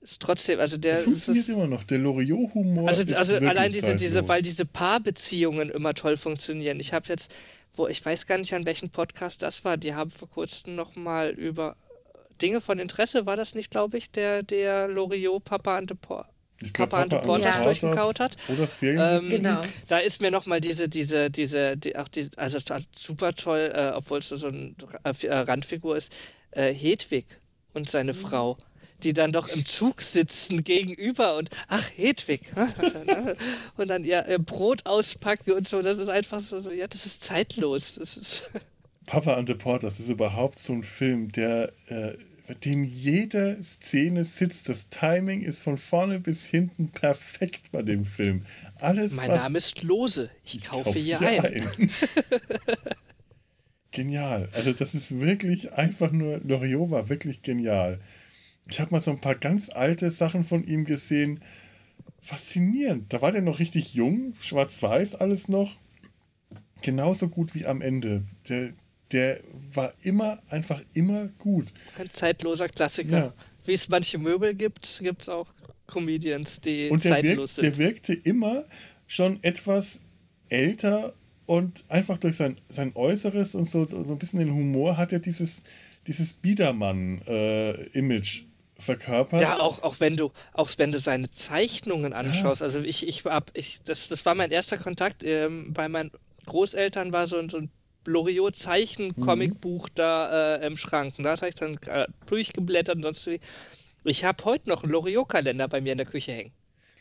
ist 0.00 0.20
trotzdem, 0.20 0.58
also 0.60 0.76
der 0.76 0.94
Das 0.96 1.04
funktioniert 1.04 1.48
ist, 1.48 1.54
immer 1.54 1.68
noch. 1.68 1.84
Der 1.84 1.98
Loriot-Humor 1.98 2.88
also, 2.88 3.02
ist 3.02 3.14
also 3.14 3.36
allein 3.36 3.72
diese, 3.72 3.94
diese, 3.94 4.14
zeitlos. 4.14 4.28
weil 4.28 4.42
diese 4.42 4.64
Paarbeziehungen 4.66 5.70
immer 5.70 5.94
toll 5.94 6.16
funktionieren. 6.16 6.80
Ich 6.80 6.92
habe 6.92 7.06
jetzt, 7.08 7.32
wo 7.74 7.86
ich 7.86 8.04
weiß 8.04 8.26
gar 8.26 8.38
nicht, 8.38 8.54
an 8.54 8.66
welchem 8.66 8.90
Podcast 8.90 9.42
das 9.42 9.64
war, 9.64 9.76
die 9.76 9.94
haben 9.94 10.10
vor 10.10 10.28
kurzem 10.28 10.74
nochmal 10.74 11.30
über 11.30 11.76
Dinge 12.42 12.60
von 12.60 12.78
Interesse, 12.78 13.26
war 13.26 13.36
das 13.36 13.54
nicht, 13.54 13.70
glaube 13.70 13.98
ich, 13.98 14.10
der, 14.10 14.42
der 14.42 14.88
Loriot 14.88 15.44
Papa 15.44 15.76
and 15.76 15.90
the 15.90 15.94
Por 15.94 16.26
Ich 16.62 16.72
glaub, 16.72 16.90
Papa 16.90 17.02
and 17.02 17.12
the 17.12 17.18
Porters 17.18 17.56
Porters 17.56 17.80
durchgekaut 17.80 18.20
hat. 18.20 18.36
Oder. 18.48 18.68
Ähm, 19.18 19.28
Genau. 19.28 19.60
Da 19.88 19.98
ist 19.98 20.20
mir 20.20 20.30
nochmal 20.30 20.60
diese, 20.60 20.88
diese, 20.88 21.30
diese, 21.30 21.76
die, 21.76 21.96
auch 21.96 22.08
die, 22.08 22.28
also 22.36 22.58
super 22.96 23.34
toll, 23.34 23.72
äh, 23.74 23.92
obwohl 23.94 24.18
es 24.18 24.28
so 24.28 24.46
eine 24.46 24.74
äh, 25.04 25.34
Randfigur 25.34 25.96
ist, 25.96 26.12
äh, 26.52 26.72
Hedwig 26.72 27.26
und 27.74 27.90
seine 27.90 28.12
Mhm. 28.12 28.16
Frau, 28.18 28.58
die 29.02 29.12
dann 29.12 29.32
doch 29.32 29.48
im 29.48 29.66
Zug 29.66 30.00
sitzen 30.00 30.64
gegenüber 30.64 31.36
und 31.36 31.50
ach, 31.68 31.88
Hedwig. 31.94 32.40
und 33.76 33.88
dann 33.88 34.04
ihr, 34.04 34.26
ihr 34.26 34.38
Brot 34.38 34.86
auspacken 34.86 35.52
und 35.52 35.68
so, 35.68 35.82
das 35.82 35.98
ist 35.98 36.08
einfach 36.08 36.40
so, 36.40 36.60
so 36.60 36.70
ja, 36.70 36.86
das 36.86 37.04
ist 37.04 37.22
zeitlos. 37.24 37.96
Das 37.98 38.16
ist, 38.16 38.50
Papa 39.06 39.34
and 39.34 39.48
the 39.48 39.54
Porters 39.54 40.00
ist 40.00 40.08
überhaupt 40.08 40.58
so 40.58 40.72
ein 40.72 40.82
Film, 40.82 41.30
der 41.32 41.72
äh, 41.86 42.14
bei 42.46 42.54
dem 42.54 42.84
jede 42.84 43.62
Szene 43.62 44.24
sitzt. 44.24 44.68
Das 44.68 44.88
Timing 44.88 45.42
ist 45.42 45.58
von 45.58 45.78
vorne 45.78 46.20
bis 46.20 46.44
hinten 46.44 46.88
perfekt 46.90 47.72
bei 47.72 47.82
dem 47.82 48.04
Film. 48.04 48.42
Alles, 48.76 49.14
Mein 49.14 49.30
Name 49.30 49.58
ist 49.58 49.82
Lose. 49.82 50.30
Ich, 50.44 50.64
kaufe 50.64 50.84
kauf 50.84 50.94
hier 50.94 51.18
hier 51.18 51.44
ein. 51.44 51.62
ein. 51.62 51.90
genial. 53.90 54.48
Also 54.52 54.72
das 54.72 54.94
ist 54.94 55.18
wirklich 55.18 55.72
einfach 55.72 56.12
nur, 56.12 56.38
Loriot 56.44 56.90
war 56.90 57.08
wirklich 57.08 57.42
genial. 57.42 57.98
Ich 58.68 58.80
habe 58.80 58.90
mal 58.92 59.00
so 59.00 59.10
ein 59.10 59.20
paar 59.20 59.34
ganz 59.34 59.70
alte 59.70 60.10
Sachen 60.10 60.44
von 60.44 60.64
ihm 60.64 60.84
gesehen. 60.84 61.40
Faszinierend. 62.20 63.12
Da 63.12 63.22
war 63.22 63.32
der 63.32 63.42
noch 63.42 63.58
richtig 63.58 63.94
jung, 63.94 64.34
schwarz-weiß 64.40 65.14
alles 65.16 65.48
noch. 65.48 65.76
Genauso 66.82 67.28
gut 67.28 67.54
wie 67.54 67.66
am 67.66 67.80
Ende. 67.80 68.24
Der, 68.48 68.72
der 69.12 69.40
war 69.72 69.92
immer, 70.02 70.38
einfach 70.48 70.80
immer 70.94 71.26
gut. 71.38 71.66
Ein 71.98 72.10
zeitloser 72.10 72.68
Klassiker. 72.68 73.18
Ja. 73.18 73.34
Wie 73.64 73.74
es 73.74 73.88
manche 73.88 74.18
Möbel 74.18 74.54
gibt, 74.54 74.98
gibt 75.02 75.22
es 75.22 75.28
auch 75.28 75.48
Comedians, 75.86 76.60
die 76.60 76.88
Und 76.88 77.04
der, 77.04 77.12
zeitlos 77.12 77.56
wirkt, 77.56 77.62
der 77.62 77.74
sind. 77.74 77.78
wirkte 77.78 78.12
immer 78.14 78.64
schon 79.06 79.38
etwas 79.42 80.00
älter 80.48 81.14
und 81.46 81.84
einfach 81.88 82.18
durch 82.18 82.36
sein, 82.36 82.58
sein 82.68 82.92
Äußeres 82.96 83.54
und 83.54 83.66
so, 83.68 83.86
so 83.86 84.12
ein 84.12 84.18
bisschen 84.18 84.40
den 84.40 84.52
Humor 84.52 84.96
hat 84.96 85.12
er 85.12 85.20
dieses, 85.20 85.60
dieses 86.06 86.34
Biedermann-Image 86.34 88.42
verkörpert. 88.78 89.40
Ja, 89.40 89.58
auch, 89.60 89.82
auch 89.82 90.00
wenn 90.00 90.16
du, 90.16 90.30
auch 90.52 90.68
wenn 90.76 90.92
du 90.92 90.98
seine 90.98 91.30
Zeichnungen 91.30 92.12
anschaust. 92.12 92.62
Also 92.62 92.80
ich, 92.80 93.06
ich 93.08 93.24
hab, 93.24 93.50
ich, 93.56 93.80
das, 93.84 94.08
das 94.08 94.26
war 94.26 94.34
mein 94.34 94.50
erster 94.50 94.76
Kontakt. 94.76 95.22
Ähm, 95.24 95.72
bei 95.72 95.88
meinen 95.88 96.10
Großeltern 96.46 97.12
war 97.12 97.26
so, 97.26 97.38
ein- 97.38 97.48
so 97.48 97.58
ein 97.58 97.70
Loriot-Zeichen-Comicbuch 98.06 99.88
da 99.94 100.56
äh, 100.56 100.66
im 100.66 100.76
Schrank. 100.76 101.14
Und 101.18 101.24
da 101.24 101.36
habe 101.36 101.48
ich 101.48 101.54
dann 101.54 101.78
äh, 101.86 102.06
durchgeblättert 102.26 102.96
und 102.96 103.02
sonst 103.02 103.26
wie. 103.26 103.40
Ich 104.04 104.24
habe 104.24 104.44
heute 104.44 104.68
noch 104.68 104.82
einen 104.84 104.92
Loriot-Kalender 104.92 105.68
bei 105.68 105.80
mir 105.80 105.92
in 105.92 105.98
der 105.98 106.06
Küche 106.06 106.32
hängen. 106.32 106.52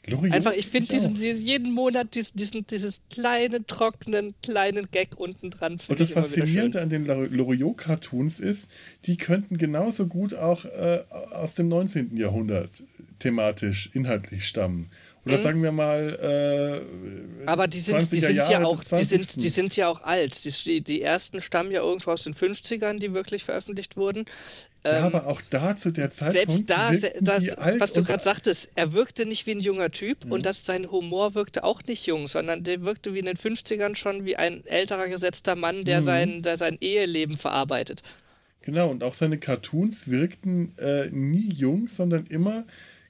Loriot 0.08 0.34
Einfach, 0.34 0.54
ich 0.54 0.68
finde 0.68 0.90
diesen, 0.90 1.16
dieses, 1.16 1.44
jeden 1.44 1.74
Monat 1.74 2.14
diesen, 2.14 2.38
diesen, 2.38 2.68
dieses 2.68 3.02
kleinen, 3.10 3.66
trockenen, 3.66 4.36
kleinen 4.44 4.88
Gag 4.92 5.18
unten 5.18 5.50
dran. 5.50 5.80
Und 5.88 6.00
das. 6.00 6.12
Faszinierende 6.12 6.82
an 6.82 6.90
den 6.90 7.06
Lor- 7.06 7.28
Loriot-Cartoons 7.28 8.40
ist, 8.40 8.70
die 9.06 9.18
könnten 9.18 9.58
genauso 9.58 10.08
gut 10.08 10.34
auch 10.36 10.66
äh, 10.66 11.04
aus 11.32 11.56
dem 11.56 11.68
19. 11.70 12.16
Jahrhundert 12.18 12.84
thematisch, 13.20 13.90
inhaltlich 13.94 14.48
stammen. 14.48 14.90
Oder 15.26 15.40
sagen 15.40 15.64
wir 15.64 15.72
mal, 15.72 16.84
äh, 17.44 17.46
Aber 17.48 17.68
die 17.68 17.80
sind, 17.80 18.12
die 18.12 18.20
20er 18.22 18.28
sind 18.28 18.36
ja 18.50 18.64
auch, 18.64 18.84
die 18.84 19.04
sind, 19.04 19.24
20.. 19.24 19.42
die 19.42 19.50
sind 19.50 19.76
ja 19.76 19.88
auch 19.88 20.02
alt. 20.02 20.46
Die, 20.66 20.82
die 20.82 21.02
ersten 21.02 21.42
stammen 21.42 21.72
ja 21.72 21.82
irgendwo 21.82 22.12
aus 22.12 22.24
den 22.24 22.36
50ern, 22.36 23.00
die 23.00 23.14
wirklich 23.14 23.44
veröffentlicht 23.44 23.98
wurden. 23.98 24.26
ja, 24.86 24.98
Ähm, 25.00 25.04
aber 25.16 25.26
auch 25.28 25.42
da 25.50 25.76
zu 25.76 25.90
der 25.92 26.12
Zeitpunkt 26.12 26.70
selbst 26.70 26.70
da, 26.70 26.94
se- 26.94 27.02
wirkten 27.02 27.26
da 27.26 27.40
die 27.40 27.52
alt 27.54 27.82
was 27.82 27.94
du 27.94 28.04
gerade 28.04 28.24
sagtest, 28.24 28.70
er 28.76 28.94
wirkte 28.94 29.26
nicht 29.26 29.48
wie 29.48 29.52
ein 29.52 29.60
junger 29.62 29.90
Typ 29.90 30.26
Mhm. 30.26 30.32
und 30.32 30.46
dass 30.46 30.64
sein 30.64 30.92
Humor 30.92 31.34
wirkte 31.34 31.64
auch 31.64 31.82
nicht 31.88 32.06
jung, 32.06 32.28
sondern 32.28 32.64
der 32.64 32.82
wirkte 32.84 33.16
wie 33.16 33.20
in 33.20 33.26
den 33.26 33.38
50ern 33.38 33.96
schon 33.96 34.26
wie 34.26 34.36
ein 34.36 34.64
älterer 34.68 35.08
gesetzter 35.10 35.56
Mann, 35.56 35.86
der, 35.86 36.02
Mhm. 36.02 36.06
sein, 36.06 36.42
der 36.44 36.58
sein 36.58 36.78
Eheleben 36.82 37.38
verarbeitet. 37.38 38.04
Genau, 38.62 38.90
und 38.90 39.04
auch 39.04 39.14
seine 39.14 39.38
Cartoons 39.38 40.08
wirkten 40.08 40.76
äh, 40.80 41.08
nie 41.12 41.52
jung, 41.52 41.88
sondern 41.88 42.26
immer 42.28 42.66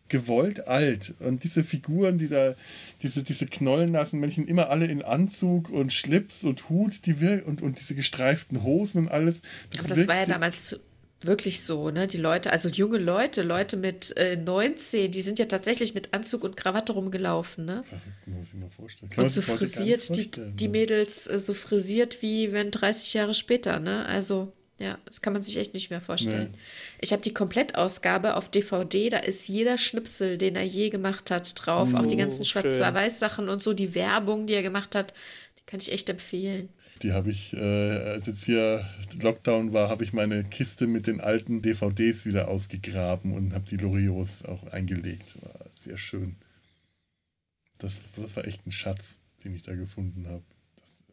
gewollt 0.07 0.67
alt. 0.67 1.13
Und 1.19 1.43
diese 1.43 1.63
Figuren, 1.63 2.17
die 2.17 2.27
da, 2.27 2.55
diese, 3.01 3.23
diese 3.23 3.47
knollennassen 3.47 4.19
Männchen, 4.19 4.47
immer 4.47 4.69
alle 4.69 4.85
in 4.85 5.01
Anzug 5.01 5.69
und 5.69 5.91
Schlips 5.93 6.43
und 6.43 6.69
Hut, 6.69 7.05
die 7.05 7.19
wir 7.19 7.47
und, 7.47 7.61
und 7.61 7.79
diese 7.79 7.95
gestreiften 7.95 8.63
Hosen 8.63 9.05
und 9.05 9.11
alles. 9.11 9.41
Aber 9.77 9.87
das 9.87 10.07
war 10.07 10.15
ja 10.15 10.25
damals 10.25 10.79
wirklich 11.21 11.63
so, 11.63 11.89
ne? 11.89 12.07
Die 12.07 12.17
Leute, 12.17 12.51
also 12.51 12.69
junge 12.69 12.97
Leute, 12.97 13.41
Leute 13.41 13.77
mit 13.77 14.15
äh, 14.17 14.35
19, 14.35 15.11
die 15.11 15.21
sind 15.21 15.39
ja 15.39 15.45
tatsächlich 15.45 15.95
mit 15.95 16.13
Anzug 16.13 16.43
und 16.43 16.55
Krawatte 16.55 16.93
rumgelaufen, 16.93 17.65
ne? 17.65 17.83
Verrückt, 17.83 18.27
muss 18.27 18.47
ich 18.47 18.53
mir 18.53 18.69
vorstellen. 18.69 19.09
Kann 19.09 19.23
Und 19.25 19.29
so 19.29 19.41
frisiert, 19.41 20.15
die, 20.15 20.29
die 20.29 20.65
ne? 20.65 20.71
Mädels 20.71 21.27
äh, 21.27 21.39
so 21.39 21.53
frisiert 21.53 22.21
wie 22.21 22.51
wenn 22.51 22.71
30 22.71 23.13
Jahre 23.13 23.33
später, 23.33 23.79
ne? 23.79 24.05
Also, 24.05 24.53
ja, 24.77 24.97
das 25.05 25.21
kann 25.21 25.33
man 25.33 25.41
sich 25.41 25.57
echt 25.57 25.73
nicht 25.73 25.89
mehr 25.89 26.01
vorstellen. 26.01 26.49
Nee. 26.51 26.57
Ich 27.01 27.11
habe 27.13 27.21
die 27.21 27.33
Komplettausgabe 27.33 28.35
auf 28.35 28.49
DVD, 28.49 29.09
da 29.09 29.17
ist 29.19 29.47
jeder 29.47 29.77
Schnipsel, 29.77 30.37
den 30.37 30.55
er 30.55 30.63
je 30.65 30.89
gemacht 30.89 31.31
hat, 31.31 31.53
drauf. 31.65 31.93
Auch 31.93 32.05
die 32.05 32.15
Oh, 32.15 32.19
ganzen 32.19 32.43
schön. 32.43 32.61
Schwarz-Weiß-Sachen 32.63 33.47
und 33.49 33.61
so, 33.61 33.73
die 33.73 33.95
Werbung, 33.95 34.47
die 34.47 34.53
er 34.53 34.63
gemacht 34.63 34.93
hat, 34.95 35.13
die 35.59 35.63
kann 35.65 35.79
ich 35.79 35.91
echt 35.91 36.09
empfehlen. 36.09 36.69
Die 37.01 37.11
habe 37.13 37.29
ich, 37.31 37.53
äh, 37.53 37.59
als 37.59 38.25
jetzt 38.25 38.45
hier 38.45 38.85
Lockdown 39.21 39.73
war, 39.73 39.89
habe 39.89 40.03
ich 40.05 40.13
meine 40.13 40.43
Kiste 40.45 40.87
mit 40.87 41.07
den 41.07 41.19
alten 41.21 41.61
DVDs 41.61 42.25
wieder 42.25 42.47
ausgegraben 42.47 43.33
und 43.33 43.53
habe 43.53 43.65
die 43.69 43.75
Loriots 43.77 44.43
auch 44.45 44.65
eingelegt. 44.67 45.41
War 45.41 45.65
sehr 45.73 45.97
schön. 45.97 46.37
Das, 47.77 47.95
das 48.15 48.35
war 48.35 48.45
echt 48.45 48.65
ein 48.65 48.71
Schatz, 48.71 49.19
den 49.43 49.53
ich 49.55 49.63
da 49.63 49.75
gefunden 49.75 50.25
habe. 50.27 50.43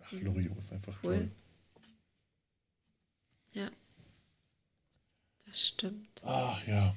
Ach, 0.05 0.13
Loriot 0.21 0.57
ist 0.59 0.73
einfach 0.73 0.95
Cool. 1.03 1.15
toll. 1.17 1.31
Ja. 3.53 3.71
Das 5.47 5.69
stimmt. 5.69 6.23
Ach 6.25 6.67
ja. 6.67 6.95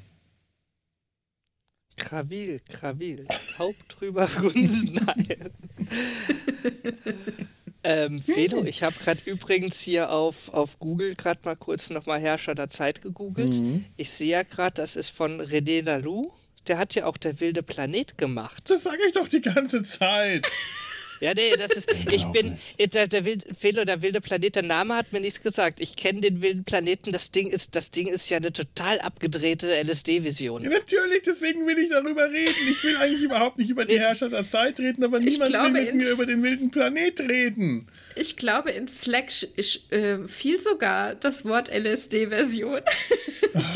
Krawil, 1.98 2.60
Krawil, 2.68 3.28
taub 3.56 3.76
drüber 3.90 4.28
grunzen. 4.28 5.00
Nein. 5.06 5.52
ähm, 7.84 8.22
Fedo, 8.22 8.64
ich 8.64 8.84
habe 8.84 8.98
gerade 9.00 9.22
übrigens 9.26 9.80
hier 9.80 10.12
auf, 10.12 10.50
auf 10.54 10.78
Google 10.80 11.16
gerade 11.16 11.40
mal 11.46 11.56
kurz 11.56 11.90
nochmal 11.90 12.20
Herrscher 12.20 12.54
der 12.54 12.70
Zeit 12.70 13.02
gegoogelt. 13.02 13.54
Mhm. 13.54 13.86
Ich 13.96 14.10
sehe 14.10 14.32
ja 14.32 14.44
gerade, 14.44 14.76
das 14.76 14.96
ist 14.96 15.10
von 15.10 15.42
René 15.42 15.84
Laloux. 15.84 16.34
Der 16.68 16.78
hat 16.78 16.96
ja 16.96 17.06
auch 17.06 17.18
der 17.18 17.40
wilde 17.40 17.64
Planet 17.64 18.18
gemacht. 18.18 18.70
Das 18.70 18.84
sage 18.84 18.98
ich 19.08 19.14
doch 19.14 19.28
die 19.28 19.42
ganze 19.42 19.84
Zeit. 19.84 20.48
Ja, 21.22 21.34
nee, 21.34 21.52
das 21.58 21.72
ist. 21.72 21.88
Ich 22.12 22.26
bin. 22.26 22.58
Der, 22.80 23.08
der, 23.08 23.26
wilde, 23.26 23.46
Felo, 23.58 23.86
der 23.86 24.02
wilde 24.02 24.22
Planet, 24.22 24.56
der 24.56 24.64
Name 24.64 24.96
hat 24.96 25.14
mir 25.14 25.20
nichts 25.22 25.42
gesagt. 25.42 25.80
Ich 25.80 25.96
kenne 25.96 26.22
den 26.22 26.42
wilden 26.42 26.64
Planeten. 26.66 27.12
Das 27.12 27.32
Ding 27.32 27.50
ist, 27.50 27.76
das 27.76 27.92
Ding 27.92 28.08
ist 28.08 28.30
ja 28.30 28.38
eine 28.38 28.52
total 28.52 29.00
abgedrehte 29.00 29.72
LSD-Vision. 29.84 30.64
Ja, 30.64 30.70
natürlich, 30.70 31.22
deswegen 31.26 31.66
will 31.68 31.78
ich 31.80 31.90
darüber 31.90 32.30
reden. 32.30 32.54
Ich 32.70 32.84
will 32.84 32.98
eigentlich 32.98 33.22
überhaupt 33.24 33.58
nicht 33.58 33.70
über 33.70 33.86
die 33.86 34.00
Herrscher 34.00 34.30
der 34.30 34.48
Zeit 34.48 34.80
reden, 34.80 35.04
aber 35.04 35.20
niemand 35.20 35.42
will 35.42 35.48
glaube, 35.48 35.72
mit 35.72 35.96
mir 35.96 36.10
über 36.12 36.26
den 36.26 36.44
wilden 36.44 36.72
Planet 36.72 37.20
reden. 37.22 37.88
Ich 38.18 38.38
glaube, 38.38 38.72
in 38.72 38.88
Slack 38.88 39.30
sch- 39.30 39.92
äh, 39.92 40.28
fiel 40.28 40.60
sogar 40.60 41.16
das 41.16 41.44
Wort 41.46 41.70
LSD-Version. 41.70 42.82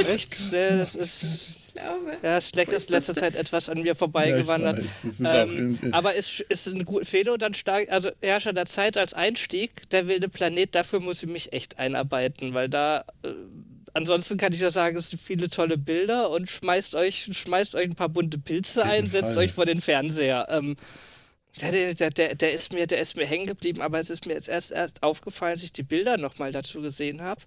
Echt? 0.08 0.38
Das 0.52 0.96
ist. 0.96 1.56
Glaube. 1.80 2.18
Ja, 2.22 2.42
Slack 2.42 2.68
ist 2.70 2.76
ist 2.84 2.90
letzter 2.90 3.16
Zeit 3.16 3.36
etwas 3.36 3.70
an 3.70 3.82
mir 3.82 3.96
vorbeigewandert. 3.96 4.84
Ja, 5.20 5.44
ähm, 5.44 5.80
aber 5.92 6.14
ist, 6.16 6.42
ist 6.42 6.68
ein 6.68 6.86
gut 6.86 7.08
Felo 7.08 7.38
dann 7.38 7.54
stark, 7.54 7.90
also 7.90 8.10
Herrscher 8.22 8.54
der 8.54 8.66
Zeit 8.66 8.98
als 8.98 9.14
Einstieg, 9.14 9.90
der 9.90 10.08
wilde 10.08 10.30
Planet, 10.30 10.76
dafür 10.76 11.00
muss 11.00 11.24
ich 11.24 11.30
mich 11.30 11.54
echt 11.54 11.80
einarbeiten, 11.80 12.54
weil 12.54 12.70
da 12.70 13.06
äh, 13.24 13.30
ansonsten 13.94 14.38
kann 14.38 14.54
ich 14.54 14.60
ja 14.60 14.72
sagen, 14.72 14.98
es 14.98 15.10
sind 15.10 15.22
viele 15.22 15.50
tolle 15.50 15.78
Bilder 15.78 16.30
und 16.30 16.50
schmeißt 16.50 16.96
euch, 16.96 17.30
schmeißt 17.32 17.76
euch 17.76 17.86
ein 17.86 17.96
paar 17.96 18.10
bunte 18.10 18.38
Pilze 18.38 18.84
ein, 18.84 19.08
setzt 19.08 19.34
Fall. 19.34 19.46
euch 19.46 19.54
vor 19.54 19.66
den 19.66 19.82
Fernseher. 19.82 20.48
Ähm, 20.50 20.76
der, 21.62 21.72
der, 21.72 21.94
der, 21.94 22.10
der, 22.12 22.36
der, 22.36 22.52
ist 22.52 22.74
mir, 22.74 22.88
der 22.88 23.00
ist 23.00 23.18
mir 23.18 23.26
hängen 23.26 23.48
geblieben, 23.48 23.82
aber 23.82 24.00
es 24.00 24.10
ist 24.10 24.26
mir 24.26 24.34
jetzt 24.34 24.48
erst, 24.48 24.72
erst 24.72 25.04
aufgefallen, 25.04 25.54
als 25.54 25.64
ich 25.64 25.74
die 25.74 25.84
Bilder 25.84 26.18
nochmal 26.18 26.52
dazu 26.52 26.82
gesehen 26.82 27.22
habe. 27.22 27.42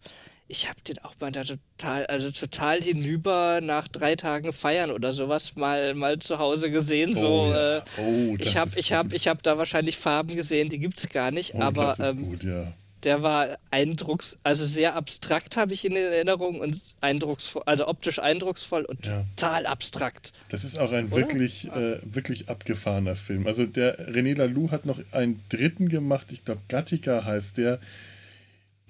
Ich 0.54 0.68
habe 0.68 0.78
den 0.86 0.98
auch 0.98 1.14
mal 1.18 1.32
da 1.32 1.44
total, 1.44 2.04
also 2.06 2.30
total 2.30 2.82
hinüber 2.82 3.60
nach 3.62 3.88
drei 3.88 4.16
Tagen 4.16 4.52
feiern 4.52 4.90
oder 4.90 5.10
sowas 5.12 5.56
mal, 5.56 5.94
mal 5.94 6.18
zu 6.18 6.38
Hause 6.38 6.70
gesehen. 6.70 7.14
so, 7.14 7.44
oh, 7.44 7.50
ja. 7.50 7.78
äh, 7.78 7.82
oh, 7.96 8.36
das 8.36 8.48
ich 8.48 8.56
habe 8.58 8.70
ich 8.76 8.92
hab, 8.92 9.06
gut. 9.06 9.14
ich 9.16 9.28
hab 9.28 9.42
da 9.42 9.56
wahrscheinlich 9.56 9.96
Farben 9.96 10.36
gesehen, 10.36 10.68
die 10.68 10.78
gibt's 10.78 11.08
gar 11.08 11.30
nicht, 11.30 11.54
Oh, 11.54 11.60
aber 11.62 11.86
das 11.86 11.98
ist 12.00 12.06
ähm, 12.06 12.28
gut, 12.28 12.44
ja. 12.44 12.70
der 13.02 13.22
war 13.22 13.48
eindrucks, 13.70 14.36
also 14.42 14.66
sehr 14.66 14.94
abstrakt 14.94 15.56
habe 15.56 15.72
ich 15.72 15.86
in 15.86 15.96
Erinnerung 15.96 16.60
und 16.60 16.78
eindrucksvoll, 17.00 17.62
also 17.64 17.88
optisch 17.88 18.18
eindrucksvoll 18.18 18.84
und 18.84 19.06
Ja. 19.06 19.24
total 19.36 19.64
abstrakt. 19.64 20.34
Das 20.50 20.64
ist 20.64 20.78
auch 20.78 20.92
ein 20.92 21.06
Oder? 21.06 21.16
wirklich, 21.16 21.68
äh, 21.68 21.96
wirklich 22.02 22.50
abgefahrener 22.50 23.16
Film. 23.16 23.46
Also 23.46 23.64
der 23.64 23.98
René 24.10 24.36
Laloux 24.36 24.70
hat 24.70 24.84
noch 24.84 25.00
einen 25.12 25.42
dritten 25.48 25.88
gemacht, 25.88 26.26
ich 26.30 26.44
glaube 26.44 26.60
Gattaca 26.68 27.24
heißt 27.24 27.56
der. 27.56 27.78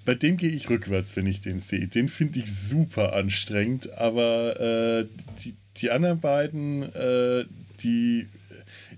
Bei 0.05 0.15
dem 0.15 0.37
gehe 0.37 0.49
ich 0.49 0.69
rückwärts, 0.69 1.15
wenn 1.15 1.27
ich 1.27 1.41
den 1.41 1.59
sehe. 1.59 1.87
Den 1.87 2.09
finde 2.09 2.39
ich 2.39 2.53
super 2.53 3.13
anstrengend, 3.13 3.93
aber 3.93 4.59
äh, 4.59 5.05
die, 5.43 5.55
die 5.77 5.91
anderen 5.91 6.19
beiden, 6.19 6.83
äh, 6.93 7.45
die, 7.81 8.27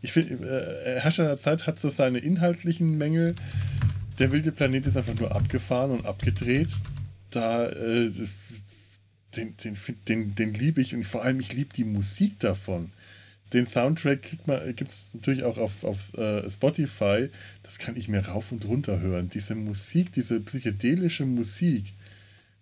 ich 0.02 0.12
finde, 0.12 0.46
äh, 0.86 1.00
Herrscher 1.00 1.26
der 1.26 1.38
Zeit 1.38 1.68
hat 1.68 1.80
so 1.80 1.90
seine 1.90 2.20
inhaltlichen 2.20 2.98
Mängel. 2.98 3.36
Der 4.18 4.32
wilde 4.32 4.52
Planet 4.52 4.88
ist 4.88 4.98
einfach 4.98 5.16
nur 5.16 5.36
abgefahren 5.36 5.92
und 5.92 6.06
abgedreht. 6.06 6.70
Da, 7.30 7.68
äh, 7.70 8.12
den, 9.36 9.56
den, 9.58 9.78
den, 10.08 10.36
den 10.36 10.54
liebe 10.54 10.82
ich 10.82 10.96
und 10.96 11.04
vor 11.04 11.24
allem 11.24 11.40
ich 11.40 11.54
liebe 11.54 11.74
die 11.74 11.84
Musik 11.84 12.40
davon. 12.40 12.92
Den 13.54 13.66
Soundtrack 13.66 14.38
gibt 14.76 14.92
es 14.92 15.10
natürlich 15.14 15.44
auch 15.44 15.58
auf, 15.58 15.84
auf 15.84 16.14
äh, 16.16 16.50
Spotify. 16.50 17.30
Das 17.64 17.78
kann 17.78 17.96
ich 17.96 18.08
mir 18.08 18.26
rauf 18.28 18.52
und 18.52 18.66
runter 18.66 19.00
hören. 19.00 19.30
Diese 19.30 19.56
Musik, 19.56 20.12
diese 20.14 20.40
psychedelische 20.40 21.26
Musik, 21.26 21.94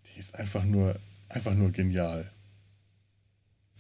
die 0.08 0.19
ist 0.19 0.36
einfach 0.36 0.65
nur, 0.65 0.96
einfach 1.30 1.56
nur 1.56 1.72
genial. 1.72 2.30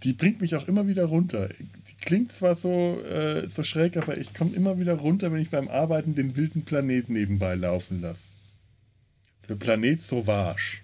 die 0.03 0.13
bringt 0.13 0.41
mich 0.41 0.55
auch 0.55 0.67
immer 0.67 0.87
wieder 0.87 1.05
runter. 1.05 1.49
Die 1.49 2.05
klingt 2.05 2.33
zwar 2.33 2.55
so, 2.55 3.01
äh, 3.01 3.49
so 3.49 3.63
schräg, 3.63 3.95
aber 3.97 4.17
ich 4.17 4.33
komme 4.33 4.53
immer 4.55 4.77
wieder 4.79 4.95
runter, 4.95 5.31
wenn 5.31 5.41
ich 5.41 5.49
beim 5.49 5.69
Arbeiten 5.69 6.13
den 6.15 6.35
wilden 6.35 6.63
Planet 6.63 7.09
nebenbei 7.09 7.55
laufen 7.55 8.01
lasse. 8.01 8.23
Der 9.47 9.55
Planet 9.55 10.01
Sauvage. 10.01 10.81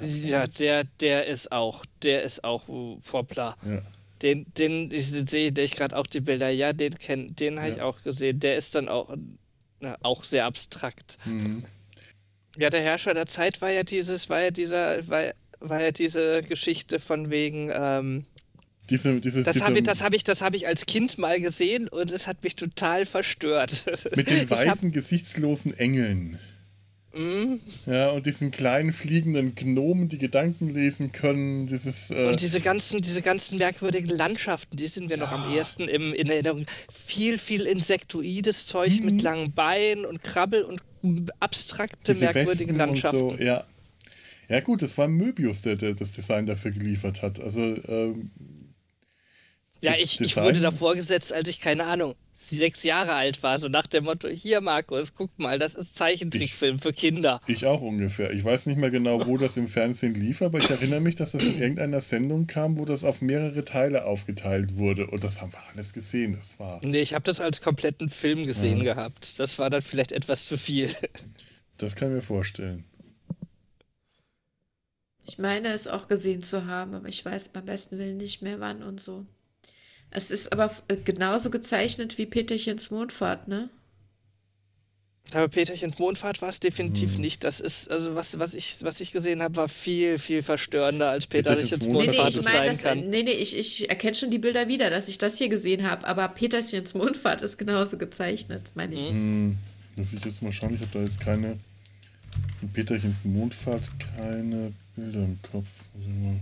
Ja, 0.00 0.46
der, 0.46 0.84
der 1.00 1.26
ist 1.26 1.52
auch, 1.52 1.84
der 2.02 2.22
ist 2.22 2.42
auch 2.42 2.68
uh, 2.68 2.98
Poplar. 3.04 3.56
Ja. 3.64 3.82
Den, 4.22 4.46
den, 4.58 4.90
ich 4.90 5.08
sehe 5.08 5.52
ich 5.56 5.72
gerade 5.72 5.96
auch 5.96 6.06
die 6.06 6.20
Bilder, 6.20 6.48
ja, 6.48 6.72
den 6.72 6.94
kenn, 6.98 7.36
den 7.36 7.58
habe 7.60 7.70
ich 7.70 7.76
Ja. 7.76 7.84
auch 7.84 8.02
gesehen. 8.02 8.40
Der 8.40 8.56
ist 8.56 8.74
dann 8.74 8.88
auch, 8.88 9.14
na, 9.80 9.96
auch 10.02 10.24
sehr 10.24 10.46
abstrakt. 10.46 11.18
Mhm. 11.26 11.64
Ja, 12.56 12.70
der 12.70 12.80
Herrscher 12.80 13.12
der 13.12 13.26
Zeit 13.26 13.60
war 13.60 13.70
ja 13.70 13.82
dieses, 13.82 14.30
war 14.30 14.40
ja 14.40 14.50
dieser, 14.50 15.06
war, 15.08 15.24
war 15.60 15.82
ja 15.82 15.90
diese 15.92 16.42
Geschichte 16.42 16.98
von 17.00 17.28
wegen, 17.30 17.70
ähm, 17.74 18.24
Diese, 18.88 19.20
dieses, 19.20 19.44
das 19.44 19.60
habe 19.60 19.76
ich, 19.78 19.84
das 19.84 20.02
habe 20.02 20.16
ich, 20.16 20.24
das 20.24 20.40
habe 20.40 20.56
ich 20.56 20.66
als 20.66 20.86
Kind 20.86 21.18
mal 21.18 21.38
gesehen 21.40 21.86
und 21.88 22.10
es 22.10 22.26
hat 22.26 22.42
mich 22.42 22.56
total 22.56 23.04
verstört. 23.04 23.84
mit 24.16 24.30
den 24.30 24.36
Ich 24.44 24.50
hab- 24.50 24.66
weißen, 24.66 24.92
gesichtslosen 24.92 25.76
Engeln. 25.78 26.38
Mm, 27.16 27.60
Ja, 27.90 28.10
und 28.10 28.26
diesen 28.26 28.50
kleinen 28.50 28.92
fliegenden 28.92 29.54
Gnomen, 29.54 30.08
die 30.08 30.18
Gedanken 30.18 30.68
lesen 30.68 31.12
können. 31.12 31.66
Dieses, 31.66 32.10
äh, 32.10 32.26
Und 32.28 32.40
diese 32.40 32.60
ganzen, 32.60 33.00
diese 33.00 33.22
ganzen 33.22 33.58
merkwürdigen 33.58 34.10
Landschaften, 34.10 34.76
die 34.76 34.86
sind 34.86 35.08
mir 35.08 35.16
noch 35.16 35.32
am 35.32 35.52
ehesten 35.54 35.88
im, 35.88 36.12
in 36.12 36.28
Erinnerung. 36.28 36.66
Viel, 36.92 37.38
viel 37.38 37.66
insektoides 37.66 38.66
Zeug 38.66 39.00
Mhm. 39.00 39.06
mit 39.06 39.22
langen 39.22 39.52
Beinen 39.52 40.04
und 40.04 40.22
Krabbel 40.22 40.62
und 40.64 40.82
abstrakte, 41.40 42.12
diese 42.12 42.24
merkwürdige 42.26 42.58
Wespen 42.72 42.76
Landschaften. 42.76 43.22
Und 43.22 43.36
so, 43.38 43.42
ja. 43.42 43.64
ja, 44.48 44.60
gut, 44.60 44.82
das 44.82 44.98
war 44.98 45.08
Möbius, 45.08 45.62
der, 45.62 45.76
der 45.76 45.94
das 45.94 46.12
Design 46.12 46.46
dafür 46.46 46.70
geliefert 46.72 47.22
hat. 47.22 47.40
Also, 47.40 47.60
ähm, 47.88 48.30
ja, 49.86 49.94
ich, 49.98 50.20
ich 50.20 50.36
wurde 50.36 50.60
davor 50.60 50.94
gesetzt, 50.94 51.32
als 51.32 51.48
ich, 51.48 51.60
keine 51.60 51.84
Ahnung, 51.84 52.14
sechs 52.34 52.82
Jahre 52.82 53.12
alt 53.12 53.42
war. 53.42 53.58
So 53.58 53.68
nach 53.68 53.86
dem 53.86 54.04
Motto: 54.04 54.28
Hier, 54.28 54.60
Markus, 54.60 55.14
guck 55.14 55.36
mal, 55.38 55.58
das 55.58 55.74
ist 55.74 55.96
Zeichentrickfilm 55.96 56.78
für 56.78 56.92
Kinder. 56.92 57.40
ich 57.46 57.64
auch 57.66 57.80
ungefähr. 57.80 58.32
Ich 58.32 58.44
weiß 58.44 58.66
nicht 58.66 58.78
mehr 58.78 58.90
genau, 58.90 59.26
wo 59.26 59.36
das 59.36 59.56
im 59.56 59.68
Fernsehen 59.68 60.14
lief, 60.14 60.42
aber 60.42 60.58
ich 60.58 60.70
erinnere 60.70 61.00
mich, 61.00 61.14
dass 61.14 61.32
das 61.32 61.44
in 61.44 61.60
irgendeiner 61.60 62.00
Sendung 62.00 62.46
kam, 62.46 62.78
wo 62.78 62.84
das 62.84 63.04
auf 63.04 63.20
mehrere 63.20 63.64
Teile 63.64 64.04
aufgeteilt 64.04 64.76
wurde. 64.76 65.06
Und 65.06 65.24
das 65.24 65.40
haben 65.40 65.52
wir 65.52 65.62
alles 65.72 65.92
gesehen. 65.92 66.36
Das 66.38 66.58
war, 66.58 66.80
Nee, 66.84 67.00
ich 67.00 67.14
habe 67.14 67.24
das 67.24 67.40
als 67.40 67.60
kompletten 67.60 68.10
Film 68.10 68.46
gesehen 68.46 68.84
gehabt. 68.84 69.38
Das 69.38 69.58
war 69.58 69.70
dann 69.70 69.82
vielleicht 69.82 70.12
etwas 70.12 70.46
zu 70.46 70.58
viel. 70.58 70.90
das 71.78 71.96
kann 71.96 72.08
ich 72.08 72.14
mir 72.16 72.22
vorstellen. 72.22 72.84
Ich 75.28 75.38
meine 75.38 75.68
es 75.72 75.88
auch 75.88 76.06
gesehen 76.06 76.42
zu 76.42 76.66
haben, 76.66 76.94
aber 76.94 77.08
ich 77.08 77.24
weiß 77.24 77.48
beim 77.48 77.64
besten 77.64 77.98
Willen 77.98 78.16
nicht 78.16 78.42
mehr 78.42 78.60
wann 78.60 78.82
und 78.82 79.00
so. 79.00 79.26
Es 80.16 80.30
ist 80.30 80.50
aber 80.50 80.74
äh, 80.88 80.96
genauso 80.96 81.50
gezeichnet 81.50 82.16
wie 82.16 82.24
Peterchens 82.24 82.90
Mondfahrt, 82.90 83.48
ne? 83.48 83.68
Aber 85.32 85.48
Peterchens 85.48 85.98
Mondfahrt 85.98 86.40
war 86.40 86.48
es 86.48 86.58
definitiv 86.58 87.16
Hm. 87.16 87.20
nicht. 87.20 87.44
Das 87.44 87.60
ist, 87.60 87.90
also 87.90 88.14
was, 88.14 88.38
was, 88.38 88.54
ich, 88.54 88.78
was 88.80 89.02
ich 89.02 89.12
gesehen 89.12 89.42
habe, 89.42 89.56
war 89.56 89.68
viel, 89.68 90.16
viel 90.16 90.42
verstörender 90.42 91.10
als 91.10 91.26
Peterchens 91.26 91.70
Peterchens 91.70 91.92
Mondfahrt 91.92 92.16
Nee, 92.16 92.22
nee, 92.22 92.28
ich 92.28 92.36
es 92.38 92.44
meine, 92.44 92.56
sein 92.58 92.68
das, 92.68 92.82
kann. 92.82 93.10
nee, 93.10 93.22
nee, 93.24 93.30
ich, 93.32 93.58
ich 93.58 93.90
erkenne 93.90 94.14
schon 94.14 94.30
die 94.30 94.38
Bilder 94.38 94.68
wieder, 94.68 94.88
dass 94.88 95.08
ich 95.08 95.18
das 95.18 95.36
hier 95.36 95.50
gesehen 95.50 95.86
habe, 95.86 96.06
aber 96.06 96.28
Peterchens 96.28 96.94
Mondfahrt 96.94 97.42
ist 97.42 97.58
genauso 97.58 97.98
gezeichnet, 97.98 98.70
meine 98.74 98.94
ich. 98.94 99.08
Hm, 99.10 99.58
muss 99.96 100.14
ich 100.14 100.24
jetzt 100.24 100.40
mal 100.42 100.50
schauen. 100.52 100.74
Ich 100.76 100.80
habe 100.80 100.92
da 100.94 101.00
jetzt 101.02 101.20
keine. 101.20 101.58
Von 102.60 102.72
Peterchens 102.72 103.22
Mondfahrt 103.22 103.90
keine 104.16 104.72
Bilder 104.94 105.24
im 105.24 105.38
Kopf. 105.42 105.66
Also 105.94 106.08
mal. 106.08 106.40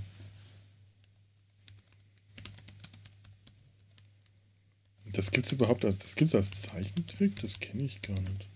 Das 5.15 5.31
gibt's 5.31 5.53
überhaupt 5.53 5.85
als, 5.85 5.99
das 5.99 6.15
gibt's 6.17 6.35
als 6.35 6.51
Zeichentrick? 6.51 7.41
Das 7.41 7.59
kenne 7.61 7.85
ich 7.85 8.01
gar 8.03 8.15
nicht. 8.21 8.49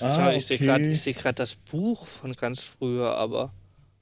Ah, 0.00 0.32
ich 0.32 0.46
sehe 0.46 0.56
okay. 0.56 0.66
gerade 0.66 0.96
seh 0.96 1.14
das 1.34 1.54
Buch 1.54 2.06
von 2.06 2.32
ganz 2.32 2.60
früher, 2.62 3.14
aber 3.16 3.52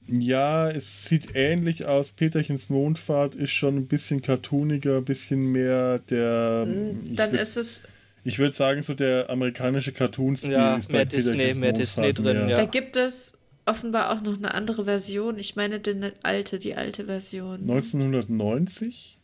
Ja, 0.07 0.69
es 0.69 1.05
sieht 1.05 1.35
ähnlich 1.35 1.85
aus. 1.85 2.13
Peterchens 2.13 2.69
Mondfahrt 2.69 3.35
ist 3.35 3.51
schon 3.51 3.75
ein 3.75 3.87
bisschen 3.87 4.21
cartooniger, 4.21 4.97
ein 4.97 5.05
bisschen 5.05 5.51
mehr 5.51 5.99
der. 5.99 6.65
ich 7.05 7.15
Dann 7.15 7.31
würd- 7.33 7.41
ist 7.41 7.57
es, 7.57 7.83
Ich 8.23 8.39
würde 8.39 8.53
sagen, 8.53 8.81
so 8.83 8.93
der 8.93 9.29
amerikanische 9.29 9.91
Cartoon-Stil 9.91 10.51
Ja, 10.53 10.75
ist 10.77 10.89
mehr 10.91 10.99
bei 11.01 11.05
Disney- 11.05 11.31
Peterchens 11.33 11.59
mehr 11.59 11.73
Disney 11.73 12.03
Mondfahrt 12.03 12.25
drin, 12.25 12.45
mehr. 12.47 12.55
da 12.55 12.61
ja. 12.63 12.67
gibt 12.69 12.95
es 12.95 13.33
offenbar 13.65 14.11
auch 14.11 14.21
noch 14.21 14.37
eine 14.37 14.53
andere 14.53 14.85
Version. 14.85 15.37
Ich 15.37 15.55
meine, 15.55 15.79
die 15.81 16.11
alte, 16.23 16.57
die 16.57 16.75
alte 16.75 17.05
Version. 17.05 17.61
1990. 17.61 19.17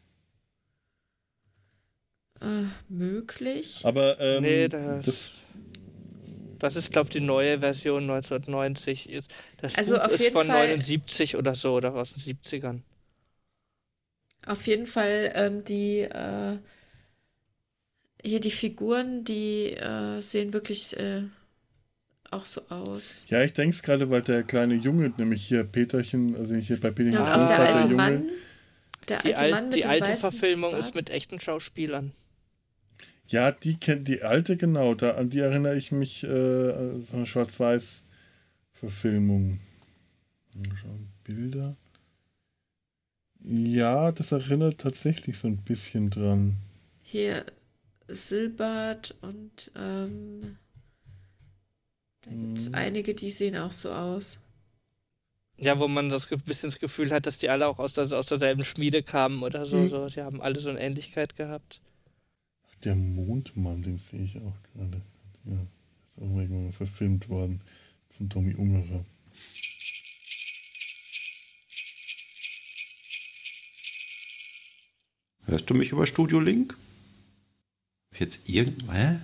Äh, 2.42 2.64
möglich. 2.90 3.82
Aber 3.84 4.20
ähm, 4.20 4.44
nee, 4.44 4.68
das, 4.68 5.06
das, 5.06 5.32
das 6.60 6.76
ist, 6.76 6.92
glaube 6.92 7.08
ich, 7.08 7.14
die 7.14 7.20
neue 7.20 7.60
Version 7.60 8.04
1990. 8.04 9.10
Ist- 9.10 9.32
Das 9.58 9.76
Also 9.76 9.96
Buch 9.96 10.04
auf 10.06 10.12
ist 10.14 10.20
jeden 10.22 10.34
von 10.34 10.48
Fall- 10.48 10.68
79 10.68 11.36
oder 11.36 11.56
so, 11.56 11.76
oder 11.76 11.94
aus 11.96 12.14
den 12.14 12.22
70ern. 12.22 12.82
Auf 14.46 14.66
jeden 14.68 14.86
Fall 14.86 15.32
ähm, 15.36 15.64
die 15.66 16.02
äh, 16.02 16.58
hier 18.24 18.40
die 18.40 18.52
Figuren, 18.52 19.24
die 19.24 19.72
äh, 19.74 20.22
sehen 20.22 20.54
wirklich 20.54 20.96
äh, 20.98 21.24
auch 22.32 22.46
so 22.46 22.62
aus. 22.70 23.26
ja, 23.30 23.44
ich 23.44 23.54
denke 23.54 23.76
es 23.76 23.84
gerade, 23.84 24.10
weil 24.10 24.22
der 24.22 24.44
kleine 24.44 24.76
Junge, 24.76 25.14
nämlich 25.18 25.46
hier 25.46 25.64
Peterchen, 25.64 26.36
also 26.36 26.56
hier 26.56 26.80
bei 26.80 26.92
Peterchens 26.92 27.28
Ja, 27.28 27.36
und 27.36 27.44
auch 27.44 27.48
der 27.48 27.60
alte 27.60 27.82
Junge. 27.84 27.96
Mann, 27.96 28.30
der 29.10 29.20
Die, 29.20 29.28
alte 29.36 29.40
al 29.40 29.52
Mann 29.52 29.66
mit 29.70 29.76
die 29.78 29.82
dem 29.82 29.90
alte 29.90 30.18
Verfilmung 30.18 30.72
Bart. 30.72 30.86
ist 30.86 30.96
mit 30.96 31.10
echten 31.10 31.40
Schauspielern. 31.40 32.12
Ja, 33.28 33.52
die 33.52 33.76
kennt 33.76 34.08
die 34.08 34.24
alte, 34.24 34.58
genau, 34.58 34.96
da, 34.96 35.16
an 35.16 35.30
die 35.30 35.40
erinnere 35.40 35.76
ich 35.76 35.92
mich, 35.92 36.24
äh, 36.24 37.02
so 37.02 37.18
eine 37.18 37.26
Schwarz-Weiß-Verfilmung. 37.26 39.60
Mal 40.56 40.78
schauen, 40.78 41.10
Bilder. 41.24 41.76
Ja, 43.44 44.12
das 44.12 44.32
erinnert 44.32 44.80
tatsächlich 44.80 45.38
so 45.38 45.48
ein 45.48 45.58
bisschen 45.58 46.10
dran. 46.10 46.58
Hier 47.04 47.46
Silbert 48.08 49.16
und 49.22 49.72
ähm, 49.76 50.58
da 52.24 52.32
gibt 52.32 52.58
es 52.58 52.70
Mhm. 52.70 52.76
einige, 52.76 53.14
die 53.14 53.32
sehen 53.32 53.58
auch 53.58 53.72
so 53.72 53.92
aus. 53.92 54.40
Ja, 55.58 55.80
wo 55.80 55.88
man 55.88 56.10
das 56.10 56.28
bisschen 56.28 56.70
das 56.70 56.80
Gefühl 56.80 57.12
hat, 57.12 57.26
dass 57.26 57.40
die 57.40 57.50
alle 57.50 57.68
auch 57.68 57.80
aus, 57.80 57.94
der, 57.94 58.12
aus 58.12 58.28
derselben 58.28 58.64
Schmiede 58.64 59.02
kamen 59.02 59.44
oder 59.44 59.66
so. 59.66 59.78
Mhm. 59.78 59.90
so. 59.90 60.08
Die 60.08 60.22
haben 60.22 60.42
alle 60.42 60.60
so 60.60 60.70
eine 60.70 60.80
Ähnlichkeit 60.80 61.36
gehabt. 61.36 61.82
Der 62.84 62.96
Mondmann, 62.96 63.84
den 63.84 63.98
sehe 63.98 64.24
ich 64.24 64.38
auch 64.38 64.56
gerade. 64.74 65.02
Ja, 65.46 65.54
ist 65.54 66.18
auch 66.18 66.38
irgendwann 66.38 66.66
mal 66.66 66.74
verfilmt 66.74 67.30
worden 67.30 67.62
von 68.16 68.30
Tommy 68.30 68.54
Ungerer. 68.54 69.06
Hörst 75.46 75.70
du 75.70 75.74
mich 75.74 75.92
über 75.92 76.06
Studio 76.06 76.40
Link? 76.40 76.78
Jetzt 78.18 78.40
irgend... 78.46 78.84
Hä? 78.92 79.20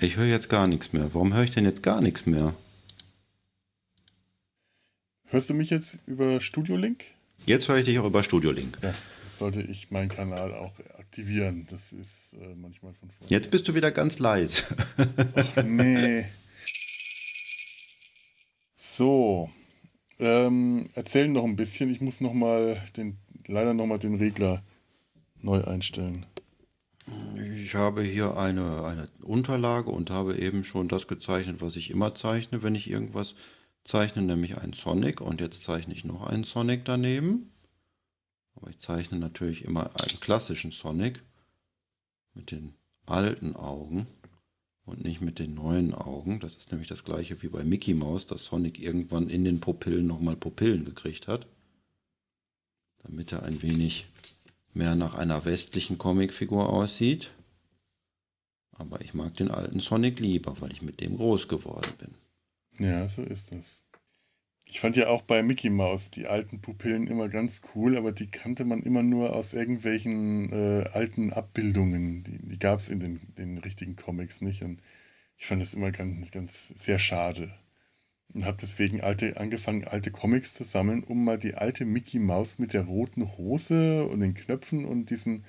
Ich 0.00 0.16
höre 0.16 0.26
jetzt 0.26 0.50
gar 0.50 0.66
nichts 0.66 0.92
mehr. 0.92 1.14
Warum 1.14 1.32
höre 1.32 1.44
ich 1.44 1.52
denn 1.52 1.64
jetzt 1.64 1.82
gar 1.82 2.02
nichts 2.02 2.26
mehr? 2.26 2.54
Hörst 5.24 5.48
du 5.48 5.54
mich 5.54 5.70
jetzt 5.70 5.98
über 6.06 6.40
Studio 6.40 6.76
Link? 6.76 7.04
Jetzt 7.46 7.68
höre 7.68 7.78
ich 7.78 7.86
dich 7.86 7.98
auch 7.98 8.04
über 8.04 8.22
Studio 8.22 8.50
Link. 8.50 8.78
Ja, 8.82 8.94
sollte 9.38 9.62
ich 9.62 9.90
meinen 9.90 10.08
Kanal 10.08 10.54
auch 10.54 10.72
aktivieren. 10.98 11.66
Das 11.70 11.92
ist 11.92 12.34
äh, 12.34 12.54
manchmal 12.54 12.94
von 12.94 13.10
Vorteil. 13.10 13.36
Jetzt 13.36 13.50
bist 13.50 13.68
du 13.68 13.74
wieder 13.74 13.90
ganz 13.90 14.18
leise. 14.18 14.62
Ach, 15.34 15.64
nee. 15.64 16.24
So. 18.74 19.50
Ähm, 20.18 20.88
erzähl 20.94 21.28
noch 21.28 21.44
ein 21.44 21.56
bisschen. 21.56 21.90
Ich 21.90 22.00
muss 22.00 22.20
noch 22.20 22.32
mal 22.32 22.82
den, 22.96 23.18
leider 23.46 23.74
noch 23.74 23.86
mal 23.86 23.98
den 23.98 24.14
Regler 24.14 24.62
neu 25.42 25.62
einstellen. 25.62 26.26
Ich 27.62 27.74
habe 27.74 28.02
hier 28.02 28.36
eine, 28.36 28.84
eine 28.84 29.08
Unterlage 29.22 29.90
und 29.90 30.10
habe 30.10 30.38
eben 30.38 30.64
schon 30.64 30.88
das 30.88 31.06
gezeichnet, 31.06 31.60
was 31.60 31.76
ich 31.76 31.90
immer 31.90 32.14
zeichne, 32.14 32.62
wenn 32.62 32.74
ich 32.74 32.90
irgendwas 32.90 33.34
zeichne, 33.84 34.22
nämlich 34.22 34.58
einen 34.58 34.72
Sonic. 34.72 35.20
Und 35.20 35.40
jetzt 35.40 35.62
zeichne 35.62 35.94
ich 35.94 36.04
noch 36.04 36.26
einen 36.26 36.44
Sonic 36.44 36.84
daneben. 36.84 37.52
Aber 38.56 38.70
ich 38.70 38.78
zeichne 38.78 39.18
natürlich 39.18 39.64
immer 39.64 39.90
einen 40.00 40.20
klassischen 40.20 40.72
Sonic 40.72 41.22
mit 42.34 42.50
den 42.50 42.74
alten 43.04 43.54
Augen 43.54 44.06
und 44.84 45.04
nicht 45.04 45.20
mit 45.20 45.38
den 45.38 45.54
neuen 45.54 45.94
Augen. 45.94 46.40
Das 46.40 46.56
ist 46.56 46.70
nämlich 46.72 46.88
das 46.88 47.04
gleiche 47.04 47.42
wie 47.42 47.48
bei 47.48 47.64
Mickey 47.64 47.94
Mouse, 47.94 48.26
dass 48.26 48.44
Sonic 48.44 48.78
irgendwann 48.78 49.28
in 49.28 49.44
den 49.44 49.60
Pupillen 49.60 50.06
nochmal 50.06 50.36
Pupillen 50.36 50.84
gekriegt 50.84 51.28
hat. 51.28 51.46
Damit 53.02 53.32
er 53.32 53.42
ein 53.42 53.62
wenig 53.62 54.06
mehr 54.72 54.94
nach 54.94 55.14
einer 55.14 55.44
westlichen 55.44 55.98
Comicfigur 55.98 56.68
aussieht. 56.68 57.30
Aber 58.72 59.00
ich 59.00 59.14
mag 59.14 59.34
den 59.34 59.50
alten 59.50 59.80
Sonic 59.80 60.20
lieber, 60.20 60.60
weil 60.60 60.72
ich 60.72 60.82
mit 60.82 61.00
dem 61.00 61.16
groß 61.16 61.48
geworden 61.48 61.92
bin. 61.98 62.86
Ja, 62.86 63.08
so 63.08 63.22
ist 63.22 63.52
das. 63.52 63.82
Ich 64.68 64.80
fand 64.80 64.96
ja 64.96 65.08
auch 65.08 65.22
bei 65.22 65.42
Mickey 65.42 65.70
Mouse 65.70 66.10
die 66.10 66.26
alten 66.26 66.60
Pupillen 66.60 67.06
immer 67.06 67.28
ganz 67.28 67.60
cool, 67.74 67.96
aber 67.96 68.10
die 68.12 68.30
kannte 68.30 68.64
man 68.64 68.82
immer 68.82 69.02
nur 69.02 69.34
aus 69.34 69.52
irgendwelchen 69.54 70.52
äh, 70.52 70.88
alten 70.92 71.32
Abbildungen. 71.32 72.24
Die, 72.24 72.38
die 72.38 72.58
gab 72.58 72.80
es 72.80 72.88
in 72.88 72.98
den, 73.00 73.20
den 73.38 73.58
richtigen 73.58 73.94
Comics 73.94 74.40
nicht. 74.40 74.62
Und 74.62 74.82
ich 75.38 75.46
fand 75.46 75.62
das 75.62 75.74
immer 75.74 75.92
ganz, 75.92 76.30
ganz 76.32 76.68
sehr 76.74 76.98
schade. 76.98 77.54
Und 78.34 78.44
habe 78.44 78.58
deswegen 78.60 79.00
alte, 79.00 79.38
angefangen, 79.38 79.84
alte 79.84 80.10
Comics 80.10 80.54
zu 80.54 80.64
sammeln, 80.64 81.04
um 81.04 81.24
mal 81.24 81.38
die 81.38 81.54
alte 81.54 81.84
Mickey 81.84 82.18
Mouse 82.18 82.58
mit 82.58 82.72
der 82.72 82.82
roten 82.82 83.36
Hose 83.38 84.04
und 84.06 84.20
den 84.20 84.34
Knöpfen 84.34 84.84
und 84.84 85.10
diesen 85.10 85.44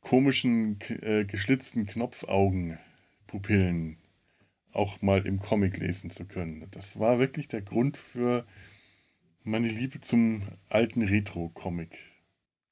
komischen 0.00 0.78
äh, 1.02 1.24
geschlitzten 1.24 1.86
Knopfaugen 1.86 2.78
Pupillen 3.26 3.98
auch 4.74 5.02
mal 5.02 5.26
im 5.26 5.38
Comic 5.38 5.76
lesen 5.78 6.10
zu 6.10 6.24
können. 6.26 6.66
Das 6.70 6.98
war 6.98 7.18
wirklich 7.18 7.48
der 7.48 7.62
Grund 7.62 7.96
für 7.96 8.44
meine 9.42 9.68
Liebe 9.68 10.00
zum 10.00 10.42
alten 10.68 11.02
Retro-Comic. 11.02 11.98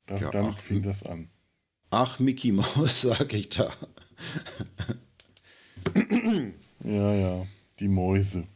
Da, 0.07 0.17
Ja, 0.17 0.31
damit 0.31 0.55
ach, 0.55 0.59
fing 0.59 0.83
das 0.83 1.03
an. 1.03 1.31
Ach, 1.91 2.19
Mickey 2.19 2.53
Maus, 2.53 3.01
sag 3.03 3.33
ich 3.35 3.51
da. 3.51 3.75
Ja, 6.85 7.15
ja, 7.15 7.47
die 7.79 7.89
Mäuse. 7.89 8.47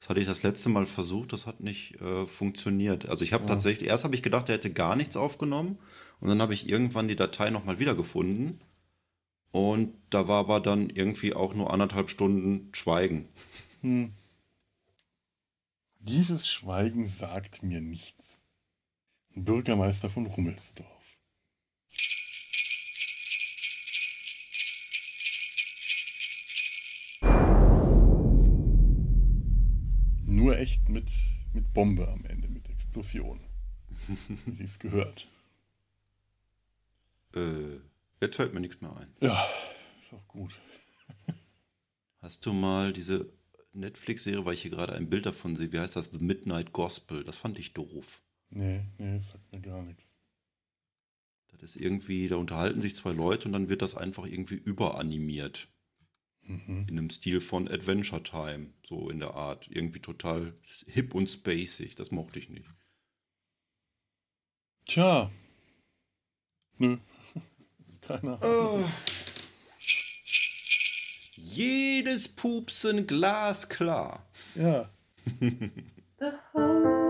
Das 0.00 0.08
hatte 0.08 0.20
ich 0.20 0.26
das 0.26 0.42
letzte 0.42 0.68
Mal 0.70 0.86
versucht, 0.86 1.32
das 1.32 1.46
hat 1.46 1.60
nicht 1.60 2.00
äh, 2.00 2.26
funktioniert. 2.26 3.08
Also 3.08 3.24
ich 3.24 3.32
habe 3.32 3.44
Ja. 3.44 3.50
tatsächlich, 3.50 3.88
erst 3.88 4.02
habe 4.04 4.14
ich 4.16 4.22
gedacht, 4.22 4.48
er 4.48 4.56
hätte 4.56 4.72
gar 4.72 4.96
nichts 4.96 5.16
aufgenommen 5.16 5.78
und 6.20 6.28
dann 6.28 6.42
habe 6.42 6.54
ich 6.54 6.68
irgendwann 6.68 7.06
die 7.06 7.16
Datei 7.16 7.50
nochmal 7.50 7.78
wiedergefunden 7.78 8.60
und 9.52 9.94
da 10.10 10.28
war 10.28 10.40
aber 10.40 10.60
dann 10.60 10.90
irgendwie 10.90 11.34
auch 11.34 11.54
nur 11.54 11.72
anderthalb 11.72 12.10
Stunden 12.10 12.72
Schweigen. 12.72 13.28
Hm. 13.80 14.12
Dieses 15.98 16.48
Schweigen 16.48 17.08
sagt 17.08 17.62
mir 17.62 17.80
nichts. 17.80 18.40
Bürgermeister 19.34 20.10
von 20.10 20.26
Rummelsdorf. 20.26 20.88
Nur 30.24 30.58
echt 30.58 30.88
mit, 30.88 31.12
mit 31.52 31.72
Bombe 31.74 32.08
am 32.08 32.24
Ende, 32.24 32.48
mit 32.48 32.68
Explosion. 32.68 33.40
Wie 34.46 34.54
sie 34.54 34.64
es 34.64 34.78
gehört. 34.78 35.28
Äh, 37.34 37.78
jetzt 38.20 38.36
fällt 38.36 38.54
mir 38.54 38.60
nichts 38.60 38.80
mehr 38.80 38.96
ein. 38.96 39.14
Ja, 39.20 39.46
ist 40.00 40.12
auch 40.12 40.26
gut. 40.28 40.60
Hast 42.20 42.44
du 42.44 42.52
mal 42.52 42.92
diese 42.92 43.32
Netflix-Serie, 43.72 44.44
weil 44.44 44.54
ich 44.54 44.62
hier 44.62 44.70
gerade 44.70 44.94
ein 44.94 45.08
Bild 45.08 45.26
davon 45.26 45.56
sehe, 45.56 45.72
wie 45.72 45.78
heißt 45.78 45.96
das? 45.96 46.10
The 46.10 46.18
Midnight 46.18 46.72
Gospel. 46.72 47.24
Das 47.24 47.36
fand 47.36 47.58
ich 47.58 47.72
doof. 47.72 48.22
Nee, 48.50 48.84
nee, 48.98 49.14
das 49.14 49.28
sagt 49.28 49.52
mir 49.52 49.60
gar 49.60 49.82
nichts. 49.82 50.16
Das 51.48 51.62
ist 51.62 51.76
irgendwie, 51.76 52.28
da 52.28 52.36
unterhalten 52.36 52.80
sich 52.80 52.94
zwei 52.94 53.12
Leute 53.12 53.46
und 53.46 53.52
dann 53.52 53.68
wird 53.68 53.82
das 53.82 53.94
einfach 53.94 54.26
irgendwie 54.26 54.54
überanimiert. 54.54 55.68
Mhm. 56.42 56.86
In 56.88 56.98
einem 56.98 57.10
Stil 57.10 57.40
von 57.40 57.68
Adventure 57.68 58.22
Time, 58.22 58.72
so 58.86 59.10
in 59.10 59.20
der 59.20 59.34
Art. 59.34 59.68
Irgendwie 59.70 60.00
total 60.00 60.54
hip 60.86 61.14
und 61.14 61.28
spacig. 61.28 61.94
Das 61.94 62.10
mochte 62.10 62.38
ich 62.38 62.48
nicht. 62.48 62.68
Tja. 64.84 65.30
Nö. 66.78 66.98
Keine 68.10 68.42
Ahnung. 68.42 68.92
Jedes 71.36 72.26
Pupsen 72.28 73.06
glasklar. 73.06 74.26
Ja. 74.56 74.88
The 75.38 76.32
holy 76.52 77.09